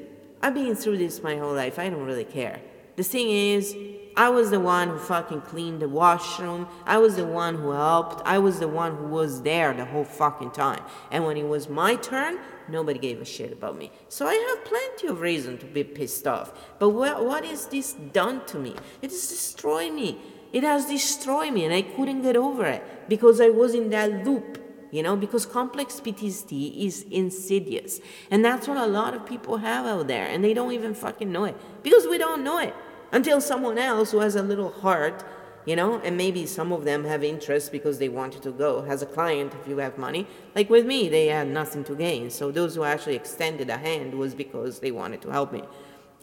I've 0.43 0.55
been 0.55 0.75
through 0.75 0.99
this 0.99 1.23
my 1.23 1.37
whole 1.37 1.55
life. 1.55 1.79
I 1.79 1.89
don't 1.89 2.05
really 2.05 2.25
care. 2.25 2.61
The 2.97 3.05
thing 3.05 3.31
is, 3.31 3.77
I 4.17 4.29
was 4.29 4.51
the 4.51 4.61
one 4.61 4.89
who 4.89 4.99
fucking 4.99 5.43
cleaned 5.43 5.81
the 5.81 5.89
washroom. 5.89 6.69
I 6.85 6.99
was 6.99 7.17
the 7.17 7.27
one 7.27 7.57
who 7.57 7.71
helped. 7.71 8.23
I 8.27 8.39
was 8.39 8.59
the 8.59 8.69
one 8.69 8.97
who 8.97 9.07
was 9.07 9.43
there 9.43 9.73
the 9.73 9.85
whole 9.85 10.05
fucking 10.05 10.51
time. 10.51 10.83
And 11.11 11.25
when 11.25 11.37
it 11.37 11.49
was 11.49 11.69
my 11.69 11.97
turn, 11.97 12.39
nobody 12.69 12.99
gave 12.99 13.21
a 13.21 13.25
shit 13.25 13.53
about 13.53 13.77
me. 13.77 13.91
So 14.09 14.27
I 14.27 14.35
have 14.35 14.65
plenty 14.65 15.07
of 15.07 15.21
reason 15.21 15.59
to 15.59 15.67
be 15.67 15.85
pissed 15.85 16.27
off. 16.27 16.53
But 16.79 16.91
what, 16.91 17.25
what 17.25 17.45
is 17.45 17.67
this 17.67 17.93
done 17.93 18.45
to 18.47 18.59
me? 18.59 18.75
It 19.01 19.11
has 19.11 19.29
destroyed 19.29 19.93
me. 19.93 20.19
It 20.53 20.65
has 20.65 20.85
destroyed 20.87 21.55
me, 21.55 21.65
and 21.65 21.73
I 21.73 21.81
couldn't 21.81 22.23
get 22.23 22.37
over 22.37 22.67
it 22.67 23.09
because 23.09 23.41
I 23.41 23.49
was 23.49 23.75
in 23.75 23.91
that 23.91 24.25
loop. 24.27 24.59
You 24.91 25.03
know, 25.03 25.17
because 25.17 25.47
complex 25.47 26.01
PTSD 26.01 26.85
is 26.85 27.07
insidious. 27.11 27.99
And 28.31 28.45
that's 28.45 28.69
what 28.69 28.77
a 28.77 28.85
lot 28.85 29.15
of 29.15 29.25
people 29.25 29.57
have 29.57 29.87
out 29.87 30.07
there, 30.07 30.27
and 30.27 30.45
they 30.45 30.53
don't 30.53 30.73
even 30.73 30.93
fucking 30.93 31.33
know 31.33 31.45
it 31.45 31.57
because 31.83 32.07
we 32.07 32.19
don't 32.19 32.45
know 32.45 32.59
it 32.59 32.75
until 33.13 33.41
someone 33.41 33.79
else 33.79 34.11
who 34.11 34.19
has 34.19 34.35
a 34.35 34.43
little 34.43 34.71
heart, 34.71 35.23
you 35.65 35.77
know, 35.77 36.01
and 36.01 36.17
maybe 36.17 36.45
some 36.47 36.73
of 36.73 36.85
them 36.85 37.05
have 37.05 37.23
interest 37.23 37.71
because 37.71 37.99
they 37.99 38.09
wanted 38.09 38.43
to 38.43 38.51
go. 38.51 38.85
As 38.89 39.03
a 39.03 39.07
client, 39.07 39.53
if 39.61 39.69
you 39.69 39.79
have 39.79 39.97
money, 39.97 40.27
like 40.57 40.69
with 40.69 40.87
me, 40.87 41.09
they 41.09 41.27
had 41.27 41.47
nothing 41.47 41.85
to 41.85 41.95
gain. 41.95 42.31
So 42.31 42.51
those 42.51 42.75
who 42.75 42.83
actually 42.83 43.15
extended 43.15 43.71
a 43.71 43.77
hand 43.77 44.15
was 44.15 44.35
because 44.35 44.81
they 44.81 44.91
wanted 44.91 45.23
to 45.23 45.31
help 45.31 45.53
me. 45.53 45.63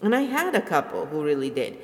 And 0.02 0.14
I 0.14 0.22
had 0.22 0.54
a 0.54 0.60
couple 0.60 1.06
who 1.06 1.22
really 1.22 1.48
did. 1.50 1.78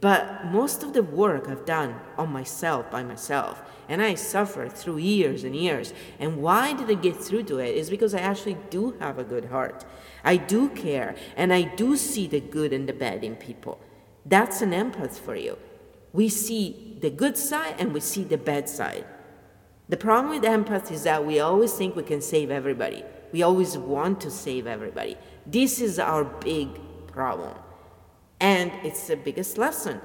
But 0.00 0.46
most 0.46 0.82
of 0.82 0.92
the 0.92 1.02
work 1.02 1.48
I've 1.48 1.64
done 1.64 1.94
on 2.18 2.30
myself 2.30 2.90
by 2.90 3.02
myself, 3.02 3.62
and 3.88 4.02
I 4.02 4.14
suffered 4.14 4.72
through 4.72 4.98
years 4.98 5.42
and 5.44 5.56
years. 5.56 5.94
And 6.18 6.42
why 6.42 6.74
did 6.74 6.90
I 6.90 6.94
get 6.94 7.16
through 7.16 7.44
to 7.44 7.58
it? 7.58 7.76
Is 7.76 7.88
because 7.88 8.14
I 8.14 8.20
actually 8.20 8.58
do 8.68 8.96
have 9.00 9.18
a 9.18 9.24
good 9.24 9.46
heart. 9.46 9.84
I 10.22 10.36
do 10.36 10.68
care, 10.70 11.14
and 11.36 11.52
I 11.52 11.62
do 11.62 11.96
see 11.96 12.26
the 12.26 12.40
good 12.40 12.72
and 12.72 12.88
the 12.88 12.92
bad 12.92 13.24
in 13.24 13.36
people. 13.36 13.80
That's 14.28 14.60
an 14.60 14.72
empath 14.72 15.18
for 15.18 15.36
you. 15.36 15.56
We 16.12 16.28
see 16.28 16.98
the 17.00 17.10
good 17.10 17.38
side 17.38 17.76
and 17.78 17.94
we 17.94 18.00
see 18.00 18.24
the 18.24 18.36
bad 18.36 18.68
side. 18.68 19.06
The 19.88 19.96
problem 19.96 20.34
with 20.34 20.42
empath 20.42 20.90
is 20.90 21.04
that 21.04 21.24
we 21.24 21.38
always 21.38 21.72
think 21.72 21.94
we 21.94 22.02
can 22.02 22.20
save 22.20 22.50
everybody. 22.50 23.04
We 23.32 23.44
always 23.44 23.78
want 23.78 24.20
to 24.22 24.30
save 24.30 24.66
everybody. 24.66 25.16
This 25.46 25.80
is 25.80 26.00
our 26.00 26.24
big 26.24 26.68
problem. 27.06 27.54
And 28.40 28.72
it's 28.82 29.06
the 29.06 29.16
biggest 29.16 29.58
lesson. 29.58 30.00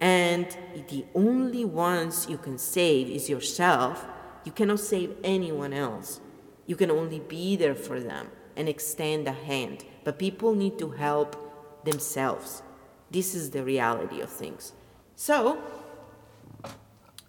And 0.00 0.48
the 0.88 1.04
only 1.14 1.64
ones 1.64 2.26
you 2.28 2.38
can 2.38 2.58
save 2.58 3.08
is 3.08 3.28
yourself. 3.28 4.04
You 4.44 4.50
cannot 4.50 4.80
save 4.80 5.14
anyone 5.22 5.72
else. 5.72 6.20
You 6.66 6.74
can 6.74 6.90
only 6.90 7.20
be 7.20 7.54
there 7.54 7.74
for 7.76 8.00
them 8.00 8.28
and 8.56 8.68
extend 8.68 9.28
a 9.28 9.32
hand. 9.32 9.84
But 10.02 10.18
people 10.18 10.54
need 10.54 10.78
to 10.78 10.90
help 10.90 11.84
themselves. 11.84 12.62
This 13.10 13.34
is 13.34 13.50
the 13.50 13.64
reality 13.64 14.20
of 14.20 14.30
things. 14.30 14.72
So, 15.16 15.58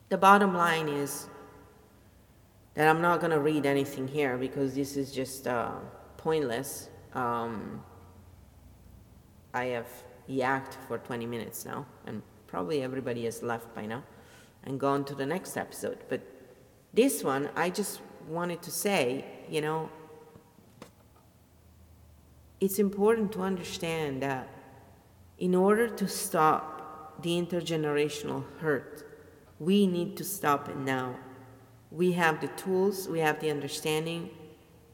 the 0.09 0.17
bottom 0.17 0.53
line 0.53 0.87
is 0.87 1.27
that 2.73 2.87
I'm 2.87 3.01
not 3.01 3.19
going 3.19 3.31
to 3.31 3.39
read 3.39 3.65
anything 3.65 4.07
here 4.07 4.37
because 4.37 4.75
this 4.75 4.95
is 4.95 5.11
just 5.11 5.47
uh, 5.47 5.71
pointless. 6.17 6.89
Um, 7.13 7.83
I 9.53 9.65
have 9.65 9.87
yacked 10.29 10.75
for 10.87 10.97
20 10.99 11.25
minutes 11.25 11.65
now, 11.65 11.85
and 12.05 12.21
probably 12.47 12.81
everybody 12.81 13.25
has 13.25 13.41
left 13.43 13.73
by 13.75 13.85
now 13.85 14.03
and 14.63 14.79
gone 14.79 15.03
to 15.05 15.15
the 15.15 15.25
next 15.25 15.57
episode. 15.57 15.97
But 16.07 16.21
this 16.93 17.23
one, 17.23 17.49
I 17.55 17.69
just 17.69 18.01
wanted 18.27 18.61
to 18.61 18.71
say, 18.71 19.25
you 19.49 19.61
know, 19.61 19.89
it's 22.59 22.77
important 22.77 23.31
to 23.33 23.41
understand 23.41 24.21
that 24.21 24.47
in 25.41 25.56
order 25.56 25.88
to 25.88 26.08
stop 26.08 27.19
the 27.23 27.32
intergenerational 27.32 28.43
hurt, 28.60 29.04
we 29.60 29.88
need 29.88 30.15
to 30.15 30.23
stop 30.23 30.69
it 30.69 30.77
now. 30.77 31.15
We 31.89 32.12
have 32.12 32.39
the 32.39 32.47
tools, 32.49 33.10
we 33.10 33.19
have 33.21 33.39
the 33.39 33.49
understanding, 33.49 34.30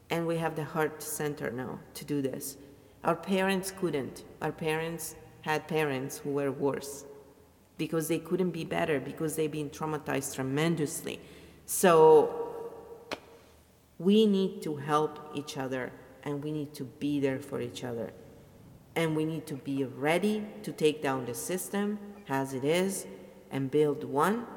and 0.10 0.26
we 0.26 0.38
have 0.38 0.56
the 0.56 0.64
heart 0.64 1.04
center 1.04 1.52
now 1.52 1.80
to 1.96 2.06
do 2.06 2.22
this. 2.22 2.56
Our 3.04 3.16
parents 3.16 3.72
couldn't. 3.72 4.24
Our 4.42 4.54
parents 4.54 5.16
had 5.42 5.68
parents 5.68 6.20
who 6.20 6.32
were 6.32 6.52
worse 6.52 7.04
because 7.78 8.08
they 8.08 8.20
couldn't 8.20 8.52
be 8.52 8.64
better 8.64 9.02
because 9.02 9.36
they've 9.36 9.52
been 9.52 9.70
traumatized 9.70 10.36
tremendously. 10.36 11.20
So 11.66 12.72
we 14.00 14.26
need 14.26 14.62
to 14.62 14.78
help 14.78 15.20
each 15.36 15.58
other 15.58 15.92
and 16.24 16.42
we 16.42 16.54
need 16.54 16.74
to 16.76 16.86
be 16.86 17.20
there 17.20 17.40
for 17.40 17.60
each 17.60 17.84
other 17.84 18.14
and 18.98 19.16
we 19.16 19.24
need 19.24 19.46
to 19.46 19.54
be 19.54 19.86
ready 19.86 20.44
to 20.64 20.72
take 20.72 21.04
down 21.04 21.24
the 21.26 21.34
system 21.34 22.00
as 22.28 22.54
it 22.54 22.64
is 22.64 23.06
and 23.52 23.70
build 23.70 24.04
one 24.04 24.48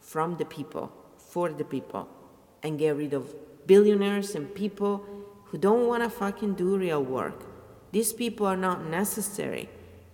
from 0.00 0.36
the 0.36 0.44
people, 0.44 0.92
for 1.16 1.48
the 1.50 1.64
people, 1.64 2.08
and 2.64 2.76
get 2.76 2.96
rid 2.96 3.14
of 3.14 3.32
billionaires 3.68 4.34
and 4.34 4.52
people 4.52 5.06
who 5.44 5.56
don't 5.56 5.86
want 5.86 6.02
to 6.02 6.10
fucking 6.10 6.54
do 6.54 6.76
real 6.76 7.04
work. 7.04 7.46
These 7.92 8.12
people 8.12 8.46
are 8.46 8.56
not 8.56 8.84
necessary. 8.84 9.68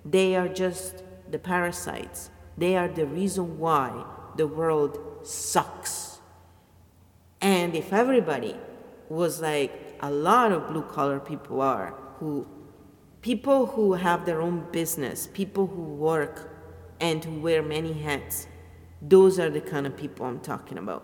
They 0.04 0.36
are 0.36 0.46
just 0.46 1.02
the 1.30 1.38
parasites. 1.38 2.28
They 2.58 2.76
are 2.76 2.88
the 2.88 3.06
reason 3.06 3.58
why 3.58 4.04
the 4.36 4.46
world 4.46 4.98
sucks. 5.22 6.18
And 7.40 7.74
if 7.74 7.94
everybody 7.94 8.56
was 9.08 9.40
like 9.40 9.96
a 10.00 10.10
lot 10.10 10.52
of 10.52 10.68
blue 10.68 10.82
collar 10.82 11.18
people 11.18 11.62
are, 11.62 11.94
who 12.18 12.46
people 13.24 13.64
who 13.64 13.94
have 13.94 14.26
their 14.26 14.42
own 14.42 14.66
business, 14.70 15.30
people 15.32 15.66
who 15.66 15.80
work 15.80 16.50
and 17.00 17.24
who 17.24 17.40
wear 17.40 17.62
many 17.62 17.94
hats, 17.94 18.46
those 19.00 19.38
are 19.38 19.48
the 19.48 19.62
kind 19.62 19.86
of 19.86 19.96
people 19.96 20.26
I'm 20.26 20.40
talking 20.40 20.76
about. 20.76 21.02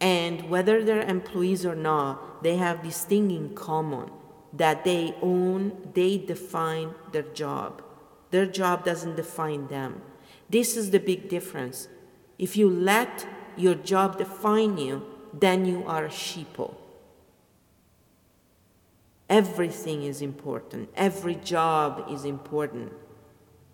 And 0.00 0.48
whether 0.48 0.84
they're 0.84 1.02
employees 1.02 1.66
or 1.66 1.74
not, 1.74 2.44
they 2.44 2.56
have 2.56 2.84
this 2.84 3.04
thing 3.04 3.32
in 3.32 3.56
common 3.56 4.12
that 4.52 4.84
they 4.84 5.12
own, 5.22 5.90
they 5.92 6.18
define 6.18 6.94
their 7.10 7.28
job. 7.42 7.82
Their 8.30 8.46
job 8.46 8.84
doesn't 8.84 9.16
define 9.16 9.66
them. 9.66 10.02
This 10.48 10.76
is 10.76 10.92
the 10.92 11.00
big 11.00 11.28
difference. 11.28 11.88
If 12.38 12.56
you 12.56 12.70
let 12.70 13.26
your 13.56 13.74
job 13.74 14.18
define 14.18 14.78
you, 14.78 15.04
then 15.34 15.64
you 15.64 15.82
are 15.84 16.04
a 16.04 16.10
sheeple. 16.10 16.76
Everything 19.30 20.02
is 20.02 20.20
important. 20.20 20.90
Every 20.96 21.36
job 21.36 22.06
is 22.10 22.24
important. 22.24 22.92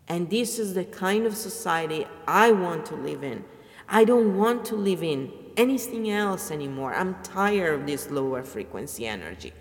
And 0.06 0.28
this 0.28 0.58
is 0.58 0.74
the 0.74 0.84
kind 0.84 1.24
of 1.26 1.34
society 1.34 2.06
I 2.28 2.52
want 2.52 2.84
to 2.86 2.94
live 2.94 3.24
in. 3.24 3.42
I 3.88 4.04
don't 4.04 4.36
want 4.36 4.66
to 4.66 4.76
live 4.76 5.02
in 5.02 5.32
anything 5.56 6.10
else 6.10 6.50
anymore. 6.50 6.94
I'm 6.94 7.16
tired 7.22 7.80
of 7.80 7.86
this 7.86 8.10
lower 8.10 8.44
frequency 8.44 9.06
energy. 9.06 9.54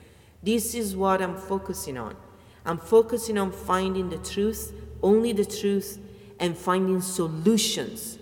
This 0.43 0.75
is 0.75 0.97
what 0.97 1.21
I'm 1.21 1.37
focusing 1.37 1.97
on. 1.97 2.17
I'm 2.65 2.77
focusing 2.77 3.37
on 3.37 3.51
finding 3.51 4.09
the 4.09 4.17
truth, 4.17 4.73
only 5.01 5.31
the 5.31 5.45
truth, 5.45 5.99
and 6.39 6.57
finding 6.57 6.99
solutions, 6.99 8.19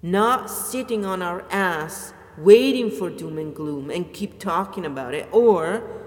not 0.00 0.48
sitting 0.48 1.04
on 1.04 1.20
our 1.20 1.44
ass 1.50 2.14
waiting 2.38 2.90
for 2.90 3.10
doom 3.10 3.36
and 3.36 3.54
gloom 3.54 3.90
and 3.90 4.14
keep 4.14 4.38
talking 4.38 4.86
about 4.86 5.12
it, 5.12 5.28
or 5.30 6.01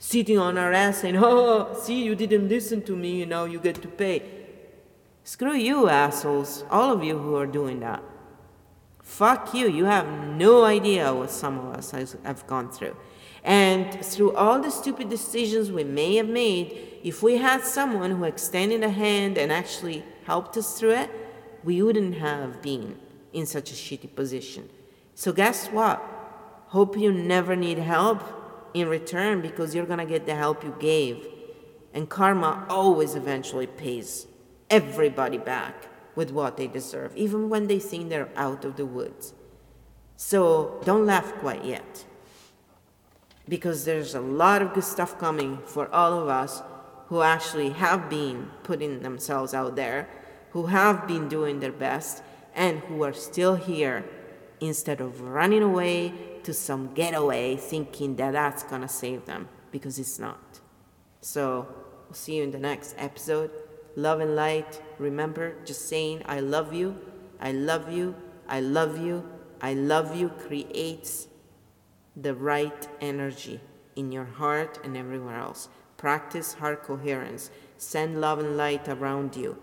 sitting 0.00 0.38
on 0.38 0.58
our 0.58 0.72
ass 0.72 1.02
saying, 1.02 1.16
Oh, 1.16 1.78
see, 1.78 2.02
you 2.02 2.16
didn't 2.16 2.48
listen 2.48 2.82
to 2.82 2.96
me, 2.96 3.20
you 3.20 3.26
know, 3.26 3.44
you 3.44 3.60
get 3.60 3.80
to 3.82 3.88
pay. 3.88 4.22
Screw 5.22 5.54
you, 5.54 5.88
assholes, 5.88 6.64
all 6.70 6.90
of 6.90 7.04
you 7.04 7.16
who 7.16 7.36
are 7.36 7.46
doing 7.46 7.78
that. 7.80 8.02
Fuck 9.02 9.54
you, 9.54 9.68
you 9.68 9.84
have 9.84 10.08
no 10.36 10.64
idea 10.64 11.14
what 11.14 11.30
some 11.30 11.58
of 11.58 11.74
us 11.74 11.90
have 12.24 12.46
gone 12.46 12.70
through. 12.70 12.96
And 13.44 14.04
through 14.04 14.34
all 14.34 14.60
the 14.60 14.70
stupid 14.70 15.08
decisions 15.10 15.70
we 15.70 15.84
may 15.84 16.16
have 16.16 16.28
made, 16.28 16.98
if 17.02 17.22
we 17.22 17.36
had 17.36 17.62
someone 17.62 18.10
who 18.10 18.24
extended 18.24 18.82
a 18.82 18.90
hand 18.90 19.36
and 19.36 19.52
actually 19.52 20.04
helped 20.24 20.56
us 20.56 20.78
through 20.78 20.92
it, 20.92 21.10
we 21.62 21.82
wouldn't 21.82 22.14
have 22.16 22.62
been 22.62 22.98
in 23.32 23.46
such 23.46 23.70
a 23.70 23.74
shitty 23.74 24.14
position. 24.14 24.68
So, 25.14 25.32
guess 25.32 25.68
what? 25.68 26.02
Hope 26.68 26.96
you 26.96 27.12
never 27.12 27.54
need 27.56 27.78
help 27.78 28.39
in 28.74 28.88
return 28.88 29.40
because 29.40 29.74
you're 29.74 29.86
gonna 29.86 30.06
get 30.06 30.26
the 30.26 30.34
help 30.34 30.64
you 30.64 30.74
gave. 30.78 31.26
And 31.92 32.08
karma 32.08 32.66
always 32.68 33.14
eventually 33.14 33.66
pays 33.66 34.26
everybody 34.68 35.38
back 35.38 35.88
with 36.14 36.30
what 36.30 36.56
they 36.56 36.66
deserve, 36.66 37.16
even 37.16 37.48
when 37.48 37.66
they 37.66 37.78
think 37.78 38.08
they're 38.08 38.28
out 38.36 38.64
of 38.64 38.76
the 38.76 38.86
woods. 38.86 39.34
So, 40.16 40.80
don't 40.84 41.06
laugh 41.06 41.32
quite 41.36 41.64
yet 41.64 42.04
because 43.48 43.84
there's 43.84 44.14
a 44.14 44.20
lot 44.20 44.62
of 44.62 44.72
good 44.74 44.84
stuff 44.84 45.18
coming 45.18 45.58
for 45.66 45.92
all 45.92 46.20
of 46.20 46.28
us 46.28 46.62
who 47.08 47.22
actually 47.22 47.70
have 47.70 48.08
been 48.08 48.48
putting 48.62 49.00
themselves 49.00 49.52
out 49.52 49.74
there, 49.74 50.08
who 50.50 50.66
have 50.66 51.08
been 51.08 51.28
doing 51.28 51.58
their 51.58 51.72
best, 51.72 52.22
and 52.54 52.78
who 52.80 53.02
are 53.02 53.12
still 53.12 53.56
here 53.56 54.04
instead 54.60 55.00
of 55.00 55.20
running 55.22 55.62
away 55.62 56.12
to 56.44 56.54
some 56.54 56.92
getaway 56.94 57.56
thinking 57.56 58.16
that 58.16 58.32
that's 58.32 58.62
gonna 58.62 58.88
save 58.88 59.26
them 59.26 59.48
because 59.70 59.98
it's 59.98 60.18
not. 60.18 60.60
So, 61.20 61.68
we'll 62.06 62.14
see 62.14 62.36
you 62.36 62.42
in 62.44 62.50
the 62.50 62.58
next 62.58 62.94
episode. 62.98 63.50
Love 63.96 64.20
and 64.20 64.36
light. 64.36 64.80
Remember, 64.98 65.56
just 65.64 65.88
saying, 65.88 66.22
I 66.26 66.40
love 66.40 66.72
you, 66.72 66.96
I 67.40 67.52
love 67.52 67.92
you, 67.92 68.14
I 68.48 68.60
love 68.60 68.98
you, 68.98 69.28
I 69.60 69.74
love 69.74 70.16
you 70.16 70.30
creates 70.30 71.28
the 72.16 72.34
right 72.34 72.88
energy 73.00 73.60
in 73.96 74.12
your 74.12 74.24
heart 74.24 74.78
and 74.84 74.96
everywhere 74.96 75.38
else. 75.38 75.68
Practice 75.96 76.54
heart 76.54 76.82
coherence. 76.82 77.50
Send 77.76 78.20
love 78.20 78.38
and 78.38 78.56
light 78.56 78.88
around 78.88 79.36
you. 79.36 79.58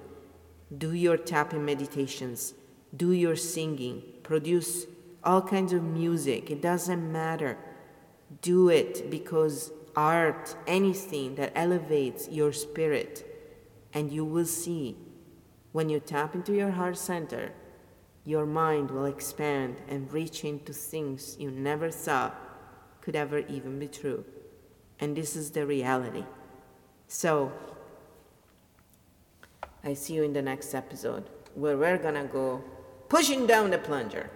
Do 0.76 0.94
your 0.94 1.18
tapping 1.18 1.66
meditations. 1.66 2.54
Do 2.96 3.12
your 3.12 3.36
singing. 3.36 4.04
Produce 4.24 4.86
all 5.28 5.42
kinds 5.42 5.74
of 5.74 5.84
music. 5.84 6.50
It 6.50 6.62
doesn't 6.62 7.12
matter. 7.12 7.58
Do 8.42 8.70
it 8.70 9.12
because 9.12 9.72
art, 9.94 10.56
anything 10.66 11.36
that 11.36 11.52
elevates 11.54 12.30
your 12.30 12.54
spirit, 12.54 13.26
and 13.94 14.12
you 14.12 14.24
will 14.24 14.46
see 14.46 14.96
when 15.74 15.90
you 15.90 16.00
tap 16.00 16.34
into 16.34 16.54
your 16.54 16.72
heart 16.72 16.98
center, 16.98 17.52
your 18.24 18.46
mind 18.46 18.90
will 18.90 19.06
expand 19.06 19.76
and 19.90 20.12
reach 20.14 20.46
into 20.46 20.72
things 20.72 21.36
you 21.38 21.52
never 21.52 21.92
thought 21.92 22.34
could 23.02 23.16
ever 23.16 23.40
even 23.40 23.80
be 23.80 23.88
true. 23.88 24.24
And 25.00 25.16
this 25.16 25.36
is 25.36 25.52
the 25.52 25.66
reality. 25.66 26.24
So, 27.08 27.52
I 29.84 29.94
see 29.94 30.14
you 30.14 30.24
in 30.24 30.34
the 30.34 30.42
next 30.42 30.74
episode 30.74 31.30
where 31.54 31.78
we're 31.78 31.98
gonna 31.98 32.26
go 32.26 32.64
pushing 33.10 33.46
down 33.46 33.72
the 33.72 33.78
plunger. 33.78 34.30